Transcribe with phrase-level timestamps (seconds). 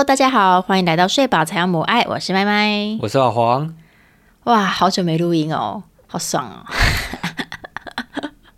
[0.00, 2.96] Hello，大家好，欢迎来到睡饱才要母爱，我是麦麦。
[3.02, 3.76] 我是老黄。
[4.44, 6.64] 哇，好久没录音哦，好爽哦！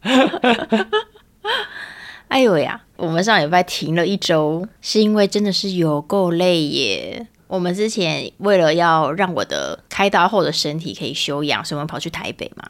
[2.28, 7.26] 哎呦呀，我们上礼拜停了一周，是因为真的是有够累耶。
[7.48, 12.64] 我们之前为了要让我的开刀后的身体可以休养，所以我们跑去台北嘛。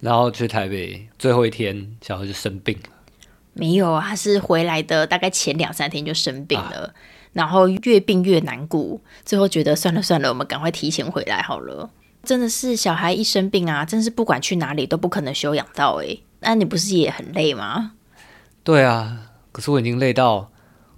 [0.00, 2.90] 然后去台北最后一天，小孩就生病了。
[3.54, 6.92] 没有啊，他是回来的，大概前两三天就生病了，
[7.32, 11.90] 然后越病越难顾，最后觉得算了算了，我们赶快提前回来好了。
[12.22, 16.16] 真的是小孩一生病啊，真是不管去哪里都不可能休养到哎。
[16.40, 17.92] 那你不是也很累吗？
[18.62, 20.50] 对啊，可是我已经累到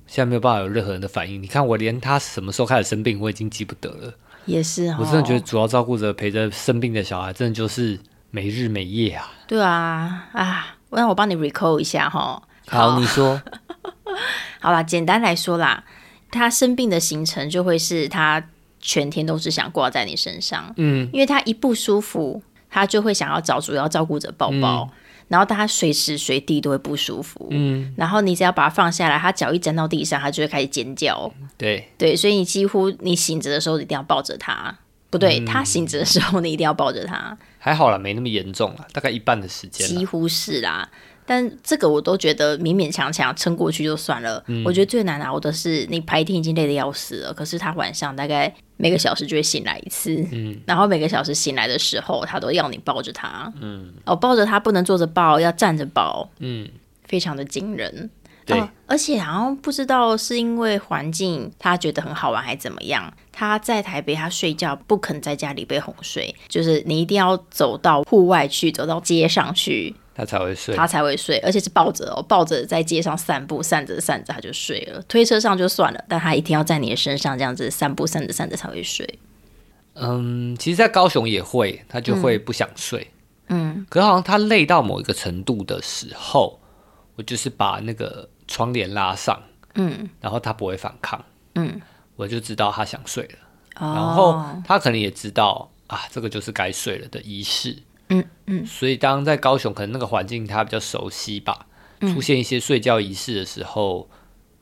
[0.06, 1.42] 现在没有办法有任何人的反应。
[1.42, 4.12] 你看，我连他什么时候开始生病，我已经记不得了。
[4.44, 7.98] 也是，我真的觉得主要照顾着陪着生病的小孩，真的就是
[8.30, 9.32] 没日没夜啊。
[9.46, 12.42] 对啊，啊，让我帮你 recall 一下哈。
[12.66, 13.40] 好，你说。
[14.60, 15.84] 好啦，简单来说啦，
[16.34, 18.44] 他生病的行程就会是他
[18.80, 24.90] 全天都是想挂在你身上，嗯，因为他一不舒服，他就会想要找主要照顾者抱抱，
[25.28, 31.88] 然后他随时随地都会不舒服，嗯，然后你只要把他放下来，他脚一沾到地上，他就会开始尖叫，对。
[31.96, 34.76] 对，所以你几乎你醒着的时候一定要抱着他，
[35.08, 40.90] 不对，他醒着的时候你一定要抱着他，还好啦，没那么严重了，大概一半的时间，几乎是啦。
[41.26, 44.42] 但这个我都觉得勉勉强强撑过去就算了。
[44.64, 56.68] 我觉得最难熬的是你白天已经累得要死了，可是他晚上大概每个小时就会醒来一次，嗯，然后每个小时醒来的时候，他都要你抱着他，嗯，哦，抱着他不能坐着抱，要站着抱，嗯，
[57.04, 58.10] 非常的惊人。
[58.46, 69.94] 对，而且好像不知道是因为环境他觉得很好玩还怎么样，他在台北他睡觉不肯在家里被哄睡，就是你一定要走到户外去，走到街上去。
[70.14, 75.02] 他才会睡，他才会睡，而且是抱着哦，抱着在街上散步，散着散着他就睡了。
[75.08, 79.18] 推车上就算了，但他一定要在你的身上这样子散步，散着散着才会睡。
[79.94, 83.10] 嗯，其实，在高雄也会，他就会不想睡。
[83.48, 86.60] 嗯，可是好像他累到某一个程度的时候，
[87.16, 89.42] 我就是把那个窗帘拉上，
[89.74, 91.24] 嗯，然后他不会反抗，
[91.56, 91.80] 嗯，
[92.16, 93.38] 我就知道他想睡了。
[93.78, 97.76] 然后他可能也知道啊，这个就是该睡了的仪式。
[98.18, 101.66] 嗯嗯，所以当在高雄，可能那个环境他比较熟悉吧，
[102.00, 104.08] 出现一些睡觉仪式的时候，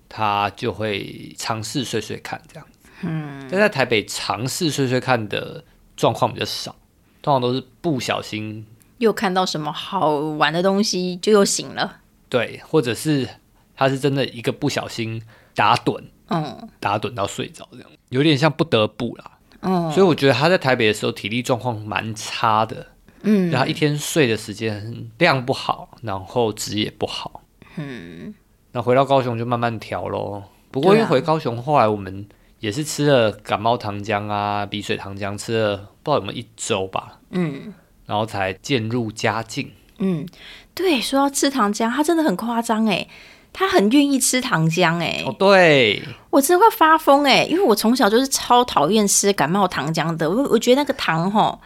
[0.08, 2.78] 他就会尝试睡睡看这样子。
[3.02, 5.64] 嗯，但在台北尝试睡睡看的
[5.96, 6.76] 状况比较少，
[7.20, 8.64] 通常都是不小心
[8.98, 12.00] 又看到什么好玩的东西就又醒了。
[12.28, 13.28] 对，或者是
[13.74, 15.20] 他是真的一个不小心
[15.56, 19.38] 打盹，嗯，打盹到睡着这样，有点像不得不啦。
[19.62, 22.91] 嗯，所以我觉得他在台北的时候体力状况蛮差的。
[23.22, 27.42] 嗯，然后一天睡的时间量不好，然后质也不好。
[27.76, 28.34] 嗯，
[28.72, 30.42] 那回到高雄就慢慢调喽。
[30.70, 32.26] 不过因为回高雄后来我们
[32.60, 37.18] 也是吃了感冒糖浆啊、鼻水糖浆，吃了不知道有没有一周吧。
[37.30, 37.72] 嗯，
[38.06, 39.70] 然后才渐入佳境。
[39.98, 40.26] 嗯，
[40.74, 43.06] 对，说到吃糖浆，他真的很夸张哎，
[43.52, 45.22] 他很愿意吃糖浆哎。
[45.26, 51.60] 哦，对，我真的会发疯哎，因为我从小就是超讨厌吃感冒糖浆的，我我觉得那个糖吼。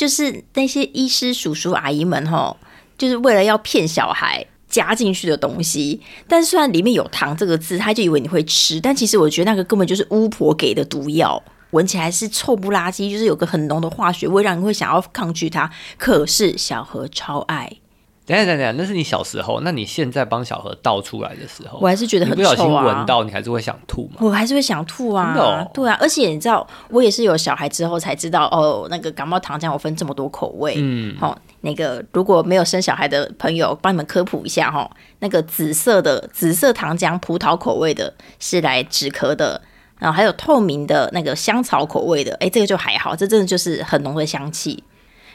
[0.00, 2.56] 就是那些医师叔叔阿姨们哈，
[2.96, 6.00] 就是为了要骗小孩加进去的东西。
[6.26, 15.70] 但虽然里面有“糖”这个字，他就以为你会吃，但其实我觉得那个根本就是巫婆给的毒药，闻起来是臭不拉几，就是有个很浓的化学味，让你会想要抗拒它。
[15.98, 17.70] 可是小何超爱。
[18.36, 19.60] 等下等下，那是你小时候。
[19.60, 22.36] 那你现在帮小何倒出来的时候，我还是觉得很。
[22.36, 24.16] 不小心闻到，你还是会想吐吗？
[24.20, 25.66] 我还是会想吐啊。
[25.74, 30.74] 对啊，而且你知道，我也是有小孩之后才知道哦，那个感冒糖浆有分这么多口味。
[30.78, 34.90] 嗯，好，那个如果没有生小孩的朋友，帮你们科普一下哈。
[35.18, 39.60] 那个紫色的紫色糖浆，葡萄口味的是来止咳的，
[39.98, 44.82] 然后还有透明的那个香草口味的，哎，这个就还好，这真的就是很浓的香气。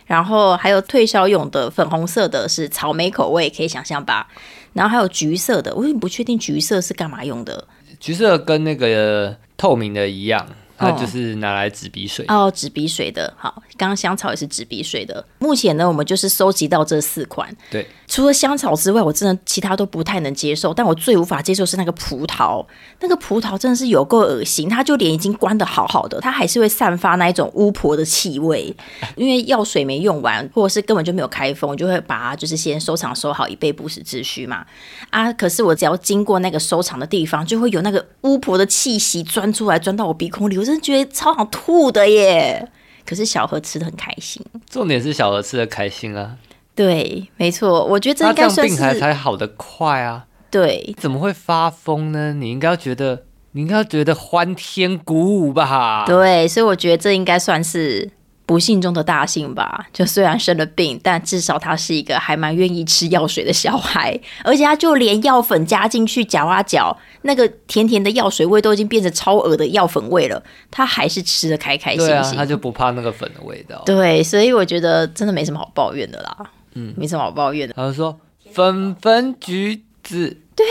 [0.05, 4.27] 然后还有退烧用的粉红色的，是草莓口味，可以想象吧？
[4.73, 7.67] 然后还有橘色的，我也不确定橘色是干嘛用的。
[7.99, 10.47] 橘色跟那个透明的一样。
[10.77, 13.33] 它就是拿来止鼻水哦，止鼻水的。
[13.37, 15.25] 好，刚刚香草也是止鼻水的。
[15.39, 17.55] 目前呢，我们就是收集到这四款。
[17.71, 20.73] 对，除了香草之外，我真的其他都不太能接受。
[20.73, 22.65] 但我最无法接受是那个葡萄，
[22.99, 24.67] 那个葡萄真的是有够恶心。
[24.67, 28.75] 它就连已经关的好好的，它还是会散发那一种巫婆的气味。
[29.15, 34.65] 因为药水没用完，或者是根本就没有开封，我就会把它就是先收藏收好，以备不时之需嘛。
[35.09, 40.64] 啊，可是我只要经过那个收藏的地方，就会有那个巫婆的气息钻出来，钻到我鼻孔里。
[40.65, 42.67] 我真的觉得超想吐的耶！
[43.05, 46.37] 可是小何吃的很开心，重点是小何吃的开心啊。
[46.73, 50.25] 对，没错，我觉得这应该算是病才才好的快啊。
[50.49, 52.33] 对，怎么会发疯呢？
[52.33, 56.03] 你应该要觉得你应该要觉得欢天鼓舞吧？
[56.07, 58.09] 对，所以我觉得这应该算是
[58.45, 59.87] 不幸中的大幸吧。
[59.91, 72.37] 就虽然生了病，但至少他是一个还蛮愿意吃药水的小孩，而且他就连药粉加进去搅啊搅，那个甜甜的药水味都已经变成超恶的药粉味了，他还是吃的开开心心。
[72.37, 73.81] 他就不怕那个粉的味道。
[73.85, 76.37] 对，所以我觉得真的没什么好抱怨的啦。
[76.73, 77.73] 嗯，没什么好抱怨的。
[77.73, 78.19] 他就说
[78.51, 80.65] 粉粉橘子，对。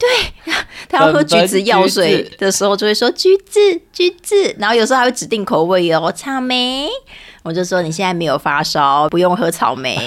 [0.00, 0.54] 对，
[0.88, 3.60] 他要喝橘子药水的时候，就会说橘子
[3.92, 6.88] 橘子，然后有时候还会指定口味哦，草莓。
[7.42, 9.98] 我就说你现在没有发烧，不用喝草莓。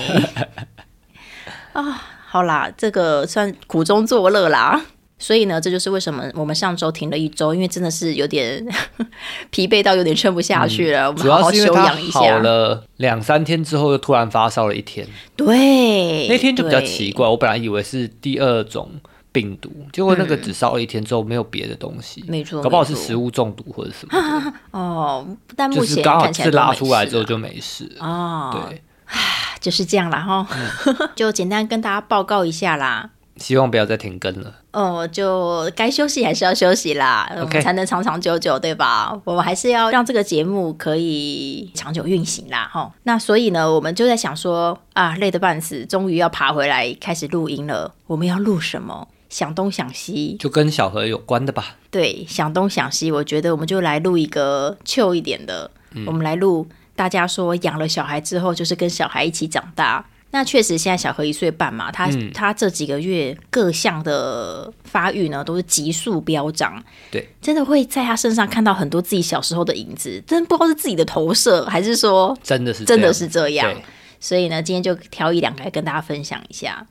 [1.74, 4.84] 啊，好啦，这个算苦中作乐啦。
[5.20, 8.66] 所以呢，这就是为什么我们上周停了一周，因为真的是有点
[9.52, 11.08] 疲惫到有点撑不下去了。
[11.08, 12.20] 我们好好休养一下。
[12.20, 15.08] 好了两三天之后，又突然发烧了一天。
[15.36, 17.28] 对，那天就比较奇怪。
[17.28, 18.90] 我本来以为是第二种。
[19.34, 24.54] 病毒，结果那个只烧了一天之后没有别的东西，没错，搞不好是食物中毒或者什么。
[24.72, 27.92] 哦，但目前刚好是拉出来之后就没事。
[28.00, 28.82] 哦，对，
[29.60, 30.48] 就是这样啦哈，
[31.16, 33.10] 就简单跟大家报告一下啦。
[33.38, 34.54] 希望不要再停更了。
[34.74, 39.20] 哦，就该休息还是要休息啦，我们才能长长久久，对吧？
[39.26, 42.92] 我们还是要让这个节目可以长久运行啦，哈。
[43.02, 47.92] 那所以呢，我们就在想说啊，累得半死，终于要爬回来开始录音了。
[48.06, 49.08] 我们要录什么？
[49.34, 51.76] 想东想西，就跟小何有关的吧。
[51.90, 55.72] 对，想东想西，我觉得我们就来录一个旧一点的。
[56.06, 60.06] 我们来录，大家说养了小孩之后，就是跟小孩一起长大。
[60.30, 66.84] 那确实，现在小何一岁半嘛，他他这几个月各项的发育呢，都是急速飙涨。
[67.10, 73.74] 对，真的会在他身上看到很多自己小时候的影子，真不知道是自己的投射，还是说真的是真的是这样。
[74.20, 76.86] 所以呢，今天就挑一两个来跟大家分享一下。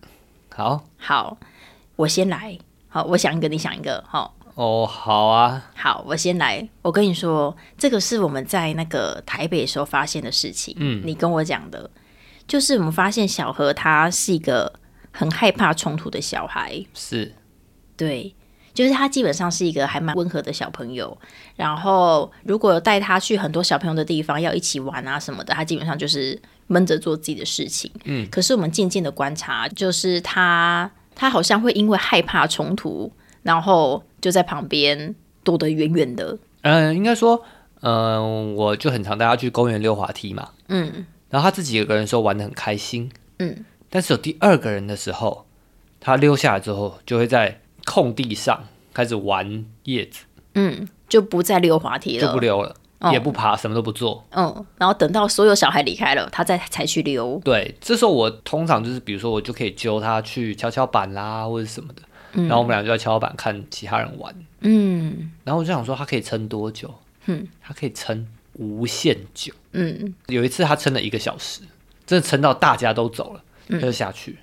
[0.48, 1.38] 好，好。
[2.02, 2.58] 我先来，
[2.88, 4.34] 好，我想一个，你想一个，好。
[4.54, 6.68] 哦，好啊，好，我先来。
[6.82, 10.74] 我跟你说，这个是我们在那个台北的时候发现的事情。
[10.78, 11.88] 嗯，你跟我讲的，
[12.48, 14.80] 就是我们发现小何他是一个
[15.12, 16.84] 很害怕冲突的小孩。
[16.92, 17.32] 是，
[17.96, 18.34] 对，
[18.74, 21.16] 就是他基本上是一个还蛮温和的小朋友。
[21.54, 27.88] 然后，如果带他去很多小朋友的地方，要一起玩啊什么的，他基本上就是闷着做自己的事情。
[28.04, 30.90] 嗯，可是我们渐渐的观察，就是他。
[31.14, 33.12] 他好像会因为害怕冲突，
[33.42, 36.38] 然后就在旁边躲得远远的。
[36.62, 37.42] 嗯，应该说，
[37.80, 40.50] 嗯，我就很常带他去公园溜滑梯嘛。
[40.68, 43.10] 嗯，然后他自己一个人时候玩的很开心。
[43.38, 45.46] 嗯，但是有第二个人的时候，
[46.00, 48.64] 他溜下来之后，就会在空地上
[48.94, 50.24] 开始玩叶子。
[50.54, 52.76] 嗯，就不再溜滑梯了，就不溜了。
[53.10, 54.24] 也不爬，什么都不做。
[54.30, 57.40] 嗯，然后等到所有小孩离开了，他再才去溜。
[57.44, 62.02] 对，这时候我通常就是，比如说，我就可以揪他去跷跷板啦，或者什么的。
[62.34, 64.34] 然后我们俩就在跷跷板看其他人玩。
[64.60, 66.92] 嗯，然后我就想说，他可以撑多久？
[67.26, 69.52] 嗯，他可以撑无限久。
[69.72, 71.60] 嗯，有一次他撑了一个小时，
[72.06, 74.38] 真的撑到大家都走了，他就下去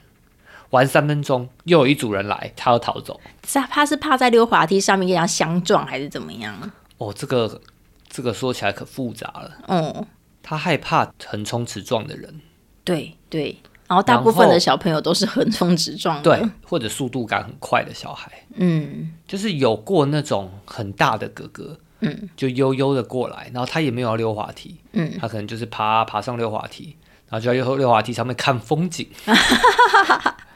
[0.70, 3.20] 玩三分钟，又有一组人来，他要逃走。
[3.48, 6.72] 是他是怕在溜滑梯上面跟人家相撞，还是怎么样？
[6.98, 7.62] 哦，这个。
[8.10, 9.52] 这个说起来可复杂了。
[9.68, 10.06] 嗯，
[10.42, 12.42] 他害怕横冲直撞的人。
[12.84, 13.56] 对对，
[13.88, 18.32] 然后大部分的小朋友都是横冲直撞，对，或者速度感很快的小孩。
[18.56, 26.96] 嗯，就是有过那种很大的哥哥，嗯，就悠悠的过来，然后他也没有要溜滑梯，嗯，他可能就是爬爬上溜滑梯，
[27.30, 29.08] 然后就在溜溜滑梯上面看风景。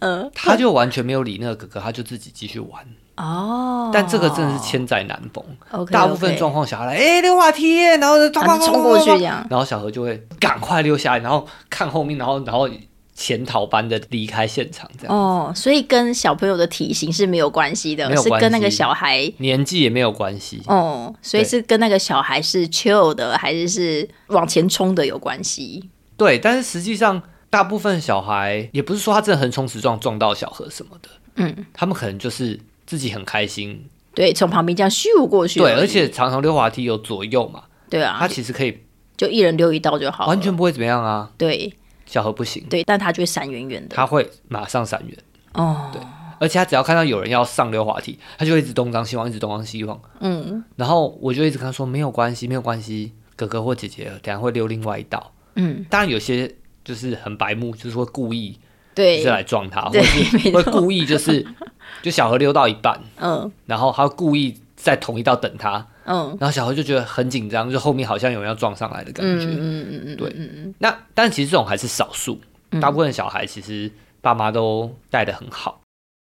[0.00, 2.84] 嗯 他就完全没有理那个哥哥，他就自己继续玩。
[3.16, 5.44] 哦，但这个真的是千载难逢。
[5.90, 12.68] 大部分状况小孩来，哎，溜滑梯，然后他冲过去这样，然后小何就会赶快溜下来，然后看后面，然后然后
[13.12, 15.12] 潜逃般的离开现场，这样。
[15.12, 20.62] 哦，所以跟小朋友的体型是没有关系的，是跟那个小孩年纪也没有关系。
[20.66, 25.90] 哦，所以是跟那个小孩是 chill 的，还是是往前冲的有关系？
[26.16, 32.58] 对，但是实际上大部分小孩也不是说他真的横冲直撞撞到小何什么的，嗯，他们可能就是。
[32.88, 38.78] 自己很开心，对，从旁边这样咻过去，对，而且常常溜滑梯有左右嘛，对啊，他其实可以
[39.14, 41.30] 就一人溜一道就好，完全不会怎么样啊。
[41.36, 41.70] 对，
[42.06, 45.18] 小何不行，对，但他就会闪远远的，他会马上闪远。
[45.52, 46.00] 哦，对，
[46.38, 56.50] 而且他只要看到有人要上溜滑梯，他就一直东张西望，一直东张西望，嗯，然后我就一直跟他说没有关系，没有关系，哥哥或姐姐等下会溜另外一道，嗯，当然有些
[56.88, 58.58] 就是很白目，就是会故意。
[58.94, 60.02] 对，是来撞他，或者
[60.50, 61.46] 会故意就是，
[62.02, 72.40] 就小何溜到一半，嗯，然后他故意在同一道等他，嗯，然后小何就觉得很紧张，就后面好像有人要撞上来的感觉，嗯嗯嗯嗯，对，嗯嗯，那但其实这种还是少数，
[72.80, 73.88] 大部分小孩其实
[74.20, 75.80] 爸妈都带的很好，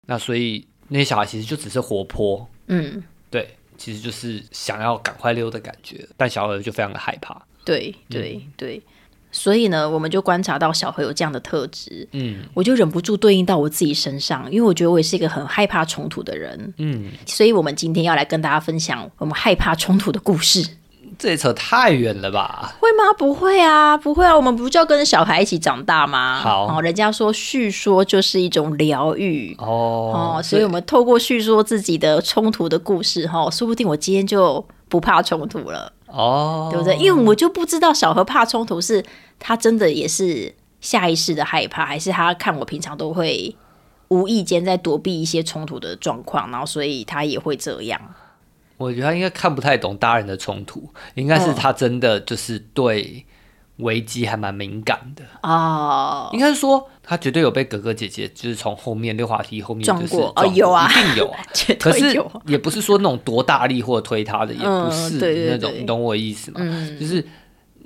[0.08, 7.42] 那所以那些小孩其实就只是活泼，嗯，对，其实就是想要赶快溜的感觉，但小何就非常的害怕。
[7.64, 8.82] 对对对，
[9.36, 20.66] 所以呢，我们就观察到小何有这样的特质，嗯，我就忍不住对应到我自己身上，因为我觉得我也是一个很害怕冲突的人，嗯，所以我们今天要来跟大家分享我们害怕冲突的故事。
[21.18, 22.76] 这也扯太远了吧？
[22.80, 23.14] 会吗？
[23.18, 26.40] 不会啊，不会啊，我们不就要跟小孩一起长大吗？
[26.42, 36.98] 好，人家说叙说就是一种疗愈哦，哦，所以我们透过叙说自己的冲突的故事，哈，说不定我今天就不怕冲突了哦，对不对？
[36.98, 39.02] 因为我就不知道小何怕冲突是
[39.40, 43.56] 他真的也是下意识的害怕，还是他看我平常都会
[44.08, 48.00] 无意间在躲避一些冲突的状况，然后所以他也会这样。
[48.78, 53.26] 我觉得他应该看不太懂大人的冲突，应该是他真的就是对
[53.78, 56.30] 危机还蛮敏感的哦。
[56.34, 61.40] 应该是说他绝对有被哥哥姐姐就是从后面溜滑梯后面撞过哦，有啊，一定有啊，
[61.80, 66.60] 可是也不是说那种多大力或推他的，也不是那种，你懂我意思吗？
[67.00, 67.26] 就是。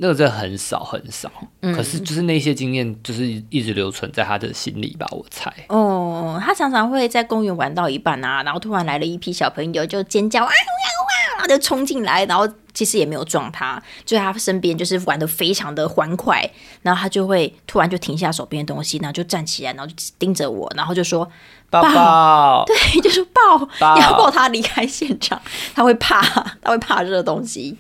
[0.02, 1.30] 那个真的很少很少，
[1.62, 5.54] 可是就是那些经验，就是一直留存在他的心里吧，我猜。
[5.68, 16.50] 哦，他常常会在公园玩到一半啊，然后突然来了一批小朋友，就尖叫啊哇哇，然后就冲进来，然后其实也没有撞他，就在他身边，就是玩的非常的欢快，
[16.82, 21.30] 然后他就会突然就停下手边的东西，然后就站起来，然后就盯着我，然后就说
[21.70, 23.68] 抱，对，就是抱，
[24.00, 25.42] 要抱他离开现场，
[25.76, 26.22] 他会怕，
[26.62, 27.78] 他会怕这个东西。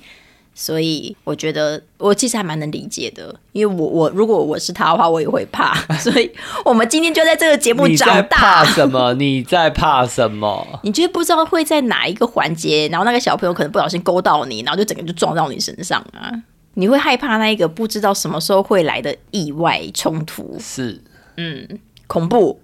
[0.61, 5.73] 所以我觉得我其实还蛮能理解的，因为我我如果我是他的话，我也会怕。
[5.99, 6.29] 所以
[6.65, 8.65] 我们今天就在这个节目长大。
[8.65, 9.13] 怕什么？
[9.13, 10.67] 你在怕什么？
[10.83, 16.29] 你就是不知道会在哪一个环节，然后那个小朋友可能不小心勾到你，然后就整个就撞到你身上啊！
[16.73, 20.57] 你会害怕那一个不知道什么时候会来的意外冲突。
[20.59, 21.01] 是，
[21.37, 21.65] 嗯，
[22.05, 22.59] 恐怖。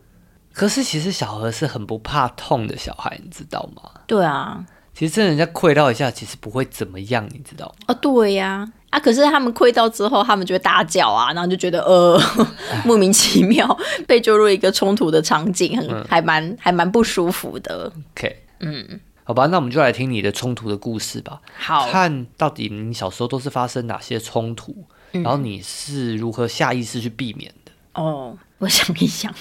[0.51, 3.89] 可是其实小何是很不怕痛的小孩，你知道吗？
[4.05, 4.65] 对啊。
[4.95, 7.85] 其实真人家溃到一下，其实不会怎么样，你知道吗？
[7.89, 12.17] 哦，对呀，啊，可是他们溃到之后，他们就会大叫啊，然后就觉得呃，
[12.85, 17.91] 莫名其妙被坠入一个冲突的场景，很还蛮还蛮不舒服的。
[18.13, 21.41] OK，嗯，好吧，那我们就来听你的冲突的故事吧。
[21.57, 27.71] 好，看到底你小时候都是发生哪些冲突，然后你是如何下意识去避免的？
[27.95, 29.33] 哦，我想一想。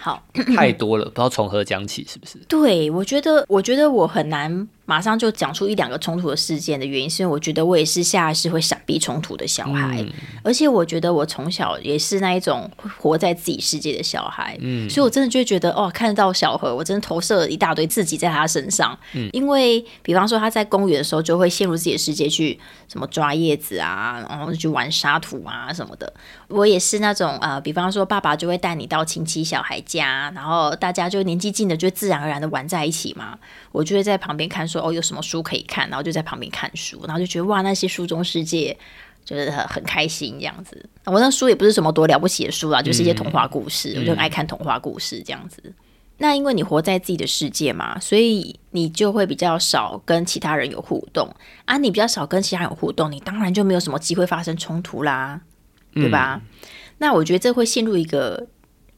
[0.00, 0.22] 好，
[0.56, 2.38] 太多了，不知道从何讲起，是不是？
[2.48, 4.66] 对，我觉得，我觉得我很难。
[4.90, 10.04] 马上就讲出一两个冲突的事件的原因，是因为我觉得我也是下意识会闪避冲突的小孩，
[10.42, 12.68] 而且我觉得我从小也是那一种
[12.98, 26.12] 活在自己世界的小孩，嗯，所以我真的就会觉得哦，看到小何，我真的投射了一大堆自己在他身上，嗯，因为比方说他在公园的时候就会陷入自己的世界去什么抓叶子啊，然后去玩沙土啊什么的，
[26.48, 33.38] 我也是那种呃，比方说爸爸就会带你到亲戚小孩家，然后大家就年纪近的就自然而然的玩在一起嘛，
[33.70, 34.79] 我就会在旁边看说。
[34.80, 38.76] 哦，有什么书可以看，然后就在旁边看书，然后就觉得哇，那些书中世界
[39.24, 40.84] 就是很很开心这样子。
[41.04, 45.72] 我那书也不是什么多了不起的书啦，就是一些童话故事，我就很爱看童话故事这样子。
[46.18, 51.34] 那因为你活在自己的世界嘛，所以你就会比较少跟其他人有互动
[51.64, 51.78] 啊。
[51.78, 55.40] 你比较少跟其他人有互动，你当然就没有什么机会发生冲突啦，
[55.94, 56.40] 对吧？
[56.98, 58.48] 那我觉得这会陷入一个。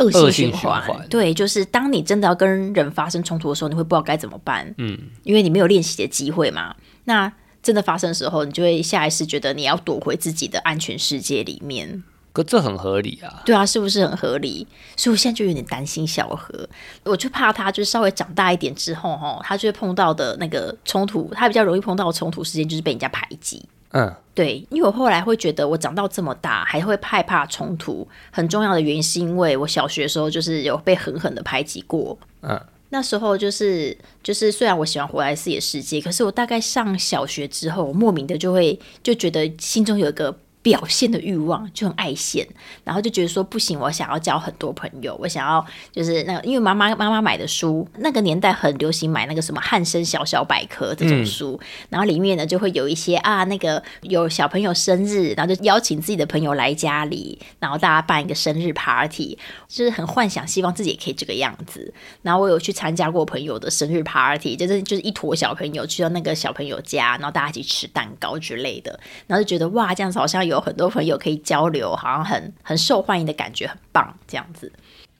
[0.04, 6.74] 恶性循环，对，就是当你真的要跟人发生冲突的时候，你会不知道该怎么办，嗯，因为你没有练习的机会嘛。
[7.04, 7.32] 那
[7.62, 12.02] 真的发生的时候，你就会下意识觉得你要躲回自己的安全世界里面。
[12.32, 14.66] 可这很合理啊，对啊，是不是很合理？
[14.96, 16.66] 所以我现在就有点担心小何，
[17.04, 23.62] 我就怕他，就是稍微长大一点之后，哈，他就会碰到的那个冲突，他比较容易碰到的冲突事件，就是被人家排挤。
[23.92, 32.18] 嗯，对，因为我后来会觉得，我长到这么大还会害怕冲突，很重要的原因是因为我小学的时候就是有被狠狠的排挤过。
[32.40, 40.36] 嗯，那时候就是就是，虽然我喜欢活在自己的世界，可是我大概上小学之后，莫名的就会就觉得心中有一个。
[40.62, 42.46] 表现的欲望就很爱现，
[42.84, 61.92] 然后就觉得说不行，我想要交很多朋友，我想要就是那个，因为妈妈妈妈买的书，那个年代很流行买那个什么汉生小小百科这种书，然后里面呢就会有一些啊，那个有小朋友生日，然后就邀请自己的朋友来家里，然后大家办一个生日 party，就是很幻想，希望自己也可以这个样子。
[62.22, 70.51] 然后我有去参加过朋友的生日 party，就是就是一坨小朋友去到那个小朋友家，然后大家一起吃蛋糕之类的，然后就觉得哇，这样子好像有。
[70.52, 74.70] 有很多朋友可以交流，好像很很受欢迎的感觉，很棒这样子。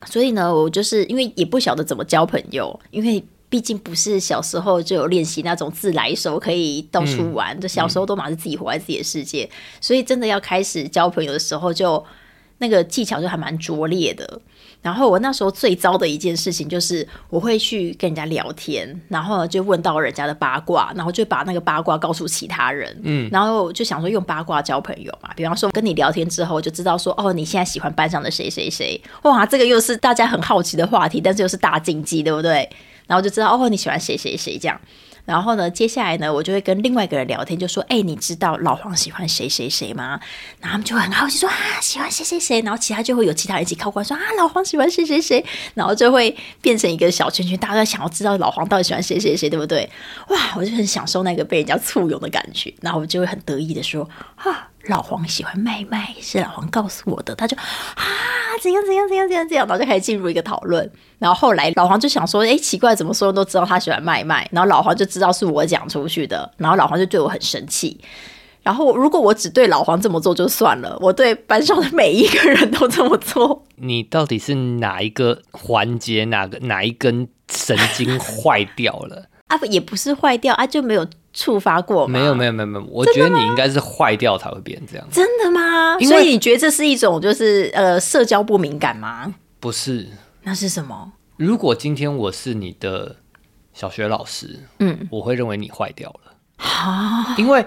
[0.07, 7.59] 所以呢，我就是因为也不晓得怎么交朋友，因为毕竟不是小时候就有练习那种自来熟，可以到处玩。
[7.61, 9.49] 就小时候都嘛是自己活在自己的世界，
[9.81, 12.05] 所以真的要开始交朋友的时候，就
[12.59, 14.41] 那个技巧就还蛮拙劣的。
[14.83, 25.31] 然后我那时候最糟的一件事情就是，我会去跟人家聊天，然后就问到人家的八卦，然后就把那个八卦告诉其他人，嗯，然后就想说用八卦交朋友嘛。
[25.37, 32.69] 比方说跟你聊天之后，就知道说哦，你现在喜欢班上的谁谁谁，哇，这个又是大家很好奇的话题，但是又是大禁忌，对不对？
[33.07, 34.81] 然后就知道哦，你喜欢谁谁谁这样。
[35.25, 40.21] 然后呢，接下来呢，我就会跟另外一个人聊天，就说：“哎，你知道老黄喜欢谁谁谁吗？”
[40.61, 49.88] 然后他们就很好奇说：“啊，喜欢谁谁谁。”然后其他就会有其他人一起靠过来说：“啊，老黄喜欢谁谁谁。”然后就会变成一个小圈圈，大家都想要知道老黄到底喜欢谁谁谁，对不对？
[50.29, 52.75] 哇，我就很享受那个被人家簇拥的感觉。
[52.81, 57.35] 然后我就会很得意的说：“啊。”老黄喜欢麦麦，是老黄告诉我的。
[57.35, 58.03] 他就啊，
[58.61, 60.91] 怎样怎样怎样怎样怎样，然后就开始进入一个讨论。
[61.19, 64.49] 然后后来老黄就想说，哎，奇怪，怎么所有人都知道他喜欢麦麦？
[64.51, 66.53] 然后老黄就知道是我讲出去的。
[66.57, 68.01] 然后老黄就对我很生气。
[68.62, 73.65] 然后如果我只对老黄这么做就算了，我对班上的每一个人都这么做。
[73.77, 79.27] 你到底是哪一个环节，哪个哪一根神经坏掉了？
[79.49, 81.07] 啊，也不是坏掉啊，就没有。
[81.33, 85.07] 触发过没有没有没有没有，我觉得你应该是坏掉才会变这样。
[85.11, 85.99] 真的吗？
[86.01, 89.35] 所以你觉得这是一种就是呃社交不敏感吗？
[89.59, 90.09] 不是，
[90.43, 91.12] 那是什么？
[91.37, 93.17] 如果今天我是你的
[93.73, 96.35] 小学老师，嗯，我会认为你坏掉了。
[96.59, 97.65] 啊，因为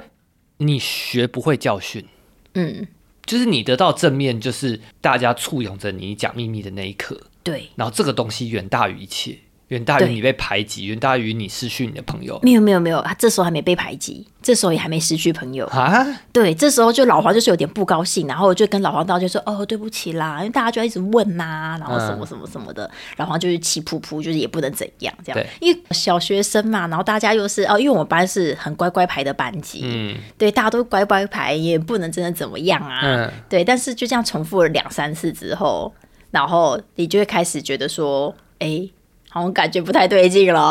[0.58, 2.06] 你学不会教训，
[2.54, 2.88] 嗯，
[3.26, 9.40] 就是你得到正面，就是大家簇拥着你讲秘密的那一刻，对，然后这个东西远大于一切。
[9.70, 12.40] 远大于你被排挤，远大于你失去你的朋友。
[12.44, 16.06] 没有没有没有，他这时候还没被排挤，这时候也还没失去朋友啊。
[16.32, 25.48] 对，这时候就老黄就是有点不高兴，然后我就跟老黄道歉说：“哦，对不起啦，因为大家就一直问呐，然后什么什么什么的。”老黄就是气噗噗，就是也不能怎样这样。
[25.60, 33.02] 因为小学生嘛，然后大家又是哦，因为我们班是很乖乖牌的班级，嗯，对，大家都乖乖牌，也不能真的怎么样啊。
[33.04, 35.92] 嗯，对，但是就这样重复了两三次之后，
[36.30, 38.88] 然后你就会开始觉得说：“哎。”
[39.44, 40.62] 我感觉不太对劲了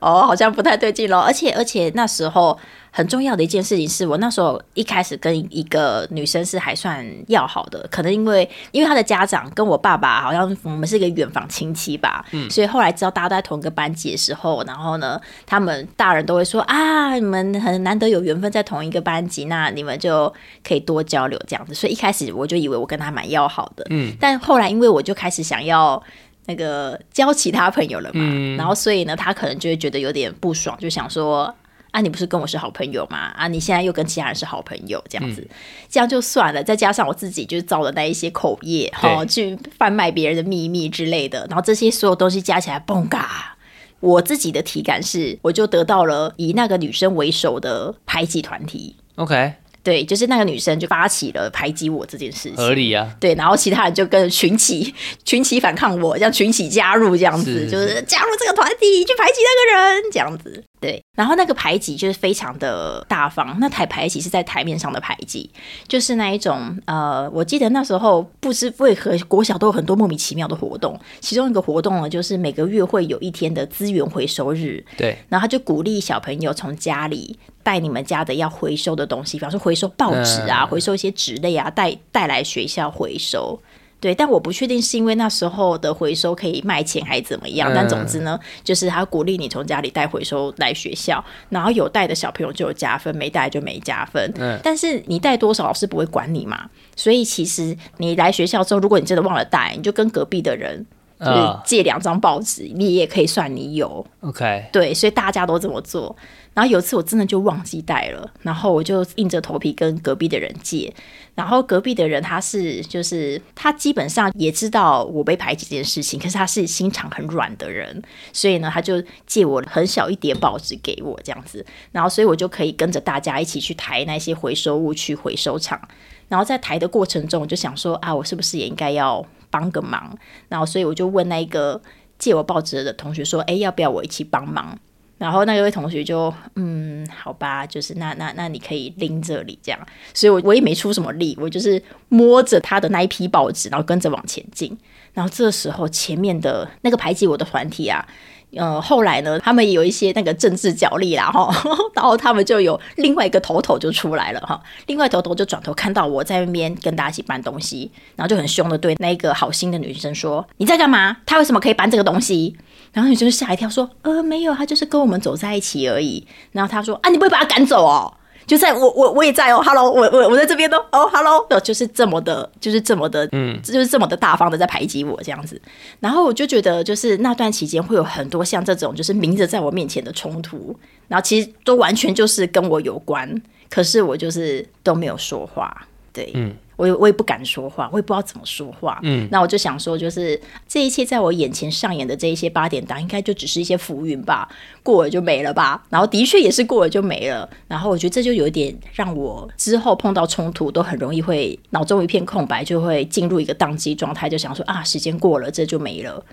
[0.00, 1.18] 哦，好像不太对劲了。
[1.18, 2.56] 而且，而且那时候
[2.92, 20.32] 很重要的一件事情是我那时候一开始跟一个女生是还算要好的，可能因为因为她的家长跟我爸爸好像我们是一个远房亲戚吧，嗯，所以后来知道大家都在同一个班级的时候，然后呢，他们大人都会说啊，你们很难得有缘分在同一个班级，那你们就
[20.62, 21.74] 可以多交流这样子。
[21.74, 26.00] 所以一开始我就以为我跟他蛮要好的，嗯，但后来因为我就开始想要。
[26.48, 28.24] 那个交其他朋友了嘛，
[28.56, 31.54] 然后所以呢，他可能就会觉得有点不爽，就想说
[31.90, 33.18] 啊，你不是跟我是好朋友吗？
[33.36, 35.46] 啊，你现在又跟其他人是好朋友，这样子，
[35.90, 36.64] 这样就算了。
[36.64, 43.54] 再加上我自己就是造的那一些口业，哈，去贩卖别人的秘密之类的，然后这些所有东西加起来，嘣嘎！
[44.00, 48.96] 我自己的体感是，我就得到了以那个女生为首的排挤团体。
[49.16, 49.52] OK。
[49.88, 53.10] 对，就是那个女生就发起了排挤我这件事情，合理啊。
[53.18, 60.62] 对，然后其他人就跟群起群起反抗我，像群起加入这样子，就是加入这个团体去排挤那个人这样子。
[60.78, 65.50] 对，然后那个排挤就是非常的大方，那台排挤是在台面上的排挤，
[65.88, 77.36] 就是那一种呃，我记得那时候不知为何国小都有很多莫名其妙的活动，其中一个活动呢，就是每个月会有一天的资源回收日，对，然后他就鼓励小朋友从家里
[77.68, 83.60] 带你们家的要回收的东西，比方说回收报纸啊，回收一些纸类啊，带带来学校回收。
[84.00, 87.70] 对，但我不确定是因为那时候的回收可以卖钱还是怎么样。
[87.74, 94.32] 但总之呢，就是他鼓励你从家里带回收来学校，然后有带的小朋友就有加分，没带就没加分。
[94.38, 96.70] 嗯，但是你带多少，老师不会管你嘛。
[96.96, 100.86] 所以其实你来学校之后，如果你真的忘了带，你就跟隔壁的人
[101.18, 104.06] 就是借两张报纸，你也可以算你有。
[104.20, 106.16] OK，对，所以大家都这么做。
[106.58, 110.92] 然后有一次我真的就忘记带了，然后我就硬着头皮跟隔壁的人借。
[111.36, 125.80] 然后隔壁的人他是就是他基本上也知道我被排挤这件事情，可是他是心肠很软的人，所以呢他就借我很小一叠报纸给我这样子，然后所以我就可以跟着大家一起去抬那些回收物去回收厂。
[126.26, 130.12] 然后在抬的过程中，我就想说啊，我是不是也应该要帮个忙？
[130.48, 131.80] 然后所以我就问那个
[132.18, 134.76] 借我报纸的同学说，哎，要不要我一起帮忙？
[135.18, 139.78] 然后那位同学就嗯，好吧，就是那那那你可以拎这里这样，
[140.14, 144.76] 所以我我也没出什么力，我就是摸着他的那一批报纸，然后跟着往前进。
[145.12, 148.06] 然后这时候前面的那个排挤我的团体啊，
[148.54, 151.52] 呃，后来呢，他们有一些那个政治角力啦哈，
[151.94, 161.16] 然后他们就有另外一个头头就出来了哈，另外头头就转头看到我在那边跟大家一起搬东西，然后就很凶的对那个好心的女生说：“你在干嘛？
[161.26, 162.56] 他为什么可以搬这个东西？”
[162.98, 168.12] 然后女生吓一跳，说：“呃，没有，他就是跟我们走在一起而已。”然后他说：“啊，你不会把他赶走哦？
[168.44, 175.62] 就在我我我也在哦，Hello，我我我在这边哦，哦，Hello，就是这么的，就是这么的，嗯，就是这么的大方的在排挤我这样子。
[176.00, 186.52] 然后我就觉得，就是那段期间会有很多像这种，就是明着在我面前的冲突，然后其实都完全就是跟我有关，可是我就是都没有说话，对，嗯。
[186.78, 189.00] 我也我也不敢说话，我也不知道怎么说话。
[189.02, 194.48] 嗯，那我就想说，就是这一切在我眼前上演的这一些八点档，应该就只是一些浮云吧，
[194.84, 195.82] 过了就没了吧。
[195.90, 197.46] 然后的确也是过了就没了。
[197.66, 206.24] 然后我觉得这就有一点让我之后碰到冲突都很容易会脑中一片空白，就会进入一个宕机状态，就想说啊，时间过了，这就没了。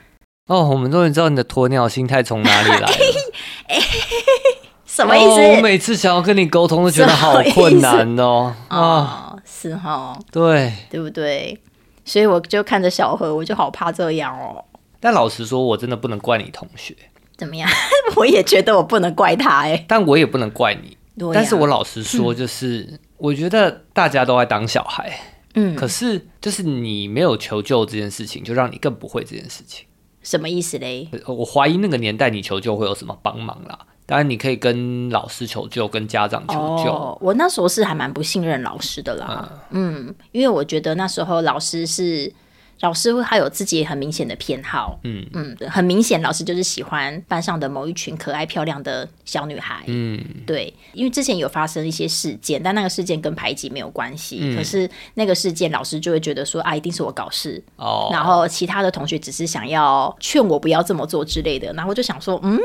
[0.48, 2.88] 哦，我们终于知道你的鸵鸟心态从哪里来了。
[4.86, 5.42] 什么意思？
[5.56, 8.54] 我每次想要跟你沟通都觉得好困难哦。
[8.70, 9.35] 啊。
[9.46, 11.58] 是哈，对对不对？
[12.04, 14.64] 所以我就看着小何，我就好怕这样哦。
[15.00, 16.96] 但老实说，我真的不能怪你同学。
[17.38, 17.70] 怎么样？
[18.16, 19.86] 我也觉得我不能怪他哎。
[19.88, 20.98] 但我也不能怪你。
[21.34, 25.12] 但是我老实说，就是我觉得大家都在当小孩。
[25.54, 25.76] 嗯。
[25.76, 29.86] 可是，就是你没有求救这件事情，就让你更不会这件事情。
[30.22, 31.08] 什么意思嘞？
[31.28, 33.80] 我怀疑那个年代你求救会有什么帮忙啦？
[34.08, 37.18] 当然，你可以跟老师求救，跟家长求救。
[37.20, 42.32] 我那时候是还蛮不信任老师的啦，嗯，因为我觉得那时候老师是
[42.82, 45.26] 老师，他有自己很明显的偏好，嗯。
[45.34, 62.60] 嗯，很明显，老师就是喜欢班上的某一群可爱漂亮的小女孩，嗯，对，因为之前有发生一些事件，但那个事件跟排挤没有关系，可是那个事件老师就会觉得说啊，一定是我搞事，哦，然后其他的同学只是想要劝我不要这么做之类的，然后我就想说，嗯。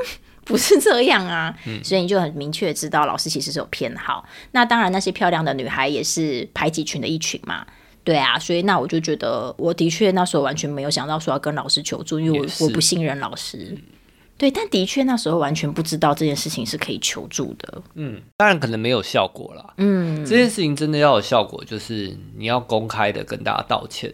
[0.50, 4.26] 不是这样啊，所以你就很明确知道老师其实是有偏好。
[4.50, 7.64] 那当然，那些漂亮的女孩也是排挤群的一群嘛。
[8.02, 13.78] 对啊，所以那我就觉得，我的确那时候完全没有想到说要跟老师求助，因为我我不信任老师。
[14.36, 17.82] 对，但的确那时候完全不知道这件事情是可以求助的。
[17.94, 19.74] 嗯，当然可能没有效果了。
[19.76, 24.12] 嗯，这件事情真的要有效果，就是你要公开的跟大家道歉。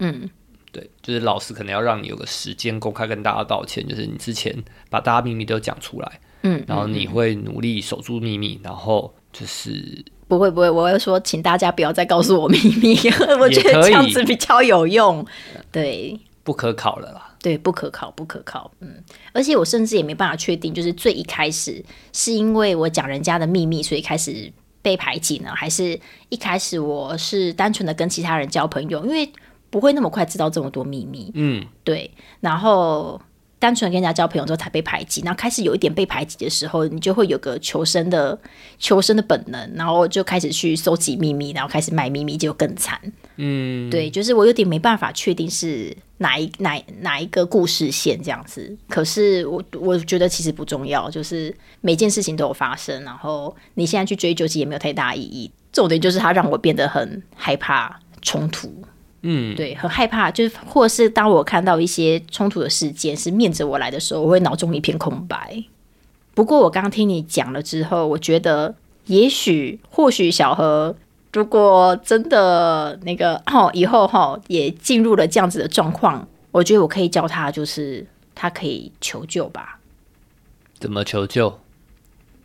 [0.00, 0.28] 嗯。
[0.70, 4.54] 对，就是老师可能要让你有个时间公开跟大家道歉，就是你之前
[4.90, 12.96] 把大家秘密都讲出来，嗯，然后你会努力守住秘密，然后就是不会不会，我会说，请大家不要再告诉我秘密，
[13.40, 15.24] 我觉得这样子比较有用。
[15.72, 19.02] 对，不可考了啦，对，不可考，不可考，嗯，
[19.32, 24.52] 而且我甚至也没办法确定，就是最一开始是因为我讲人家的秘密，所以开始
[24.82, 29.26] 被排挤呢，还是一开始我是单纯的跟其他人交朋友，因为。
[29.70, 32.10] 不会那么快知道这么多秘密，嗯，对。
[32.40, 33.20] 然后
[33.58, 38.38] 单纯跟人家交朋友之后才被排挤，然后开始有一点被排挤的时候，你就会有个求生的
[38.78, 43.00] 求生的本能，然后就开始去搜集秘密，然后开始卖秘密，就更惨。
[43.36, 48.76] 嗯，对，就是我有点没办法确定是哪一哪哪一个故事线这样子。
[48.88, 55.50] 可是我我觉得其实不重要，就是每件事情都有发生，然后你现在去追究其实也没有太大意义。
[55.72, 58.72] 重点就是它让我变得很害怕冲突。
[59.22, 65.64] 嗯，对，很害怕，就是或是当我看到一些冲突的事件是面着我来的时候，我会脑中一片空白。
[66.34, 68.72] 不过我刚刚听你讲了之后，我觉得
[69.06, 70.94] 也许或许小何
[71.32, 79.80] 如果真的那个哦以后哈也进入了这样子的状况，我觉得我可以教他，就是他可以求救吧？
[80.78, 81.58] 怎么求救？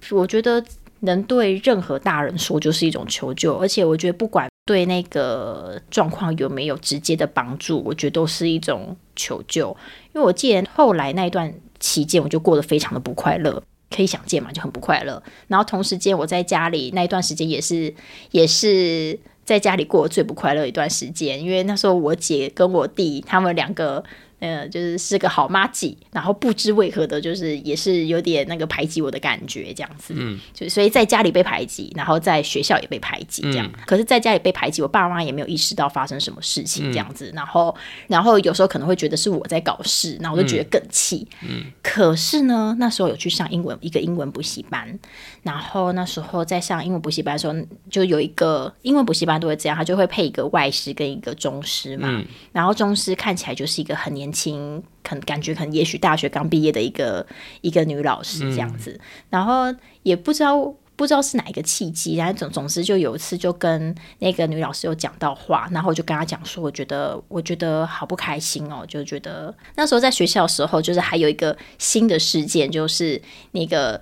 [0.10, 0.64] 我觉得
[1.02, 4.50] 能对任何大人说就是一种求救，而且我觉得不管。
[4.66, 7.82] 对那个状况有没有直接的帮助？
[7.84, 9.76] 我觉得都是一种求救。
[10.14, 15.22] 因为我记得后来那一段期间，我就过得非常的不快乐，可以想见嘛，就很不快乐。
[15.48, 17.94] 然后同时间我在家里那一段时间也是
[18.32, 24.04] 也是在家里过最不快乐一段时间，因为那时候我姐跟我弟他们两个。
[24.44, 30.14] 呃，就是是个好妈姐，然后不知为何的，就是也是有点那个排挤我的感觉，这样子。
[30.18, 33.72] 嗯，就所以在家里被排挤，然后在学校也被排挤，这样。
[33.88, 37.32] 可是在家里被排挤，我爸妈也没有意识到发生什么事情，这样子。
[37.34, 37.74] 然后，
[38.08, 41.26] 然后有时候可能会觉得是我在搞事，然后我就觉得更气。
[41.42, 41.64] 嗯。
[41.82, 45.00] 可是呢，那时候有去上英文一个英文补习班，
[45.42, 47.54] 然后那时候在上英文补习班的时候，
[47.90, 52.10] 就有一个英文补习班都会这样，他就会配一个外师跟一个中师嘛。
[52.12, 52.26] 嗯。
[52.52, 54.33] 然后中师看起来就是一个很年。
[54.34, 57.26] 轻，可能感觉可能也许大学刚毕业的一个
[57.62, 74.00] 一个女老师这样子，然后也不知道不知道是哪一个契机，然后总总之就有一次就跟那个女老师有讲到话，然后我就跟她讲说，我觉得我觉得好不开心哦，就觉得那时候在学校的时候，就是还有一个新的事件，就是那个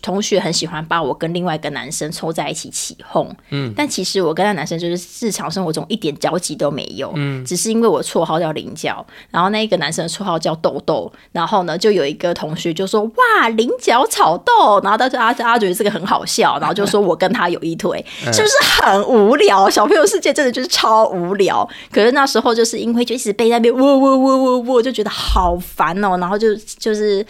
[0.00, 19.68] 同学很喜欢把我跟另外一个男生凑在一起起哄，嗯，但其实我跟那男生就是日常生活中一点交集都没有，嗯，只是因为我绰号叫菱角，然后那一个男生的绰号叫豆豆，然后呢，就有一个同学就说哇菱角炒豆，然后他就阿阿觉得这个很好笑，然后就说我跟他有一腿， 是不是很无聊？
[19.68, 21.68] 小朋友世界真的就是超无聊。
[21.90, 27.26] 可是那时候就是因为就一直被那边喔喔喔喔喔，就觉得好烦哦，然后就就是。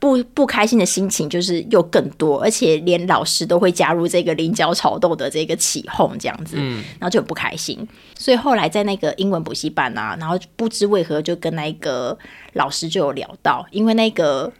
[0.00, 7.86] 不不开心的心情就是又更多，而且连老师都会加入这个菱角炒豆的这个起哄这样子，然后就很不开心。
[8.16, 12.16] 所以后来在那个英文补习班啊，然后不知为何就跟那个
[12.52, 14.52] 老师就有聊到，因为那个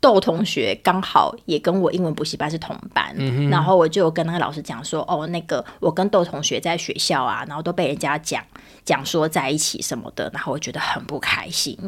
[0.00, 3.16] 豆同学刚好也跟我英文补习班是同班，
[3.48, 8.44] 然后我就跟那个老师讲说，哦，那个我跟豆同学在学校啊，然后都被人家讲
[8.84, 11.78] 讲说在一起什么的，然后我觉得很不开心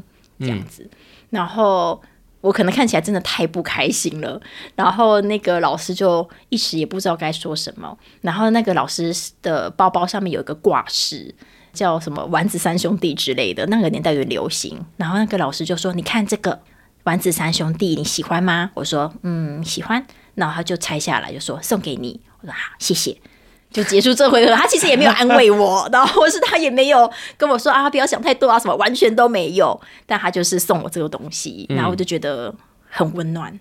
[0.41, 0.89] 这样子，
[1.29, 2.01] 然后。
[2.45, 4.39] 我可能看起来真的太不开心了，
[4.77, 7.97] 然后那个老师就一时也不知道该说什么。
[8.21, 11.35] 然后那个老师的包包上面有一个挂饰，
[11.73, 14.79] 叫什么“丸子三兄弟”之类的，那个年代有流行。
[14.99, 16.61] 然后那个老师就说：“你看这个
[17.05, 23.19] 丸子三兄弟，你喜欢吗？”我说：“嗯，喜欢。”然后他就拆下来就说：“送给你。”我说：“好，谢谢。”
[23.75, 29.79] 就结束这回合，他其实也没有安慰我，然后或是他也没有跟我说啊，不要想太多啊，什么完全都没有。
[30.07, 32.55] 但他就是送我这个东西，然后我就觉得
[32.89, 33.61] 很温暖，嗯。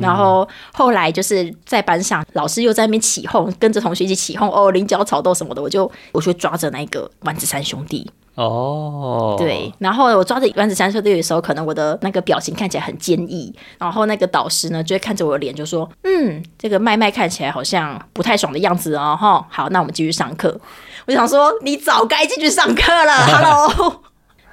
[0.00, 8.10] 然后后来就是在班上，老师又在那边起哄，跟着同学一起起哄哦，菱角炒豆什么的，我就我就抓着那个丸子三兄弟。
[8.36, 20.58] 哦，对，然后我抓着丸子三兄弟的时候，可能我的那个表情看起来很坚毅，然后那个导师呢就会看着我的脸就说：“嗯，这个麦麦看起来好像不太爽的样子哦。”哈，好，那我们继续上课。
[21.06, 23.12] 我想说，你早该进去上课了。
[23.26, 24.02] Hello，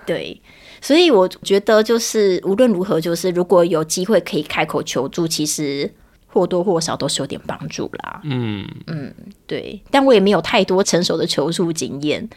[0.05, 0.41] 对，
[0.81, 5.91] 所以我觉得就是无论如何，就是如果有机会可以开口求助，其实
[6.27, 8.21] 或多或少都是有点帮助啦。
[8.23, 9.13] 嗯嗯，
[9.45, 12.29] 对，但我也没有太多成熟的求助经验。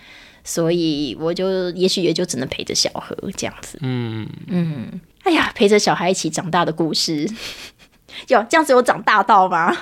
[0.42, 7.28] 所以我就也许也就只能陪着小何这样子，嗯嗯，哎呀，陪着小孩一起长大的故事，
[8.28, 9.76] 有这样子有长大到吗？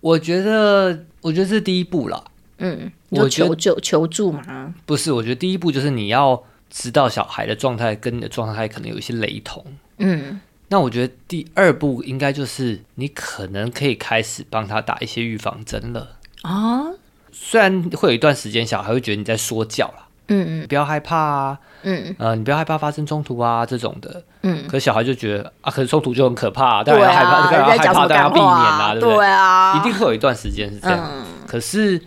[0.00, 2.24] 我觉得，我觉得这是第一步了。
[2.58, 4.72] 嗯，我求救求助吗？
[4.86, 6.40] 不是，我觉得第一步就是你要
[6.76, 9.64] 知道小孩的状态跟你的状态可能有一些雷同。
[9.98, 16.16] 嗯，那我觉得第二步应该就是你可能可以开始帮他打一些预防针了。
[16.42, 16.82] 啊，
[17.30, 20.08] 虽然会有一段时间小孩会觉得你在说教啦。
[20.26, 29.16] 嗯嗯，不要害怕啊，嗯呃，你不要害怕发生冲突啊，这种的，嗯，可是小孩就觉得啊，可是冲突就很可怕，当然要害怕，当然要害怕，当然要避免啊，对不对？
[29.16, 32.00] 对啊，一定会有一段时间是这样，可是，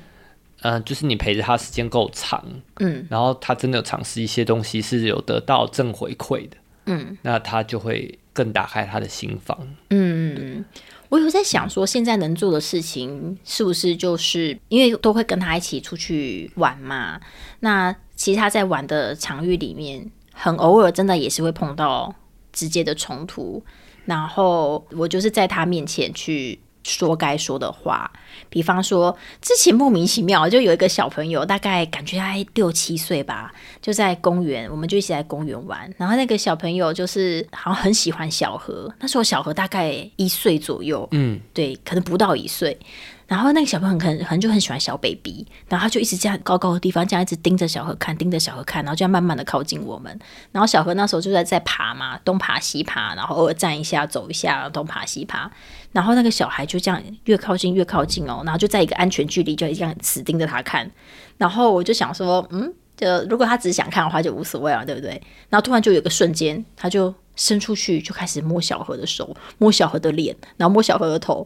[0.61, 2.43] 嗯，就是你陪着他时间够长，
[2.79, 9.57] 嗯，然后他真的有尝试一些东西是有得到正回馈的，嗯，那他就会更打开他的心房，
[9.89, 10.65] 嗯。
[11.09, 17.17] 我有在想说，现在能做的事情是不是就是因为都会跟他一起出去玩嘛？
[17.61, 22.13] 那其实他在玩的场域里面，很偶尔真的也是会碰到
[22.51, 23.63] 直接的冲突，
[24.03, 26.59] 然后我就是在他面前去。
[26.87, 28.09] 说该说的话，
[28.49, 35.93] 比方说之前莫名其妙就有一个小朋友，大概感觉他六七岁吧，就在公园，我们就一起在公园玩。
[35.97, 42.77] 然后那个小朋友就是好像很喜欢小何，那时候小何大概一岁左右，嗯，对，可能不到一岁。
[43.27, 50.17] 然后那个小朋友很可能就很喜欢小 baby，然后他就一直这样高高的地方，这样一直盯着小何看，盯着小何看，然后就要慢慢的靠近我们。
[50.53, 55.51] 然后小何那时候就在在爬嘛，东爬西爬，然后偶尔站一下走一下，东爬西爬。
[55.91, 60.89] 然后那个小孩就这样越靠近越靠近哦，然后就在一个安全距离，就这样死盯着他看。
[61.37, 65.21] 然后我就想说，嗯，就如果他只是想看的话，就无所谓了，对不对？
[65.49, 71.45] 然后突然就有个瞬间，他就伸出去就开始摸小何的手，摸小何的脸，然后摸小何的头。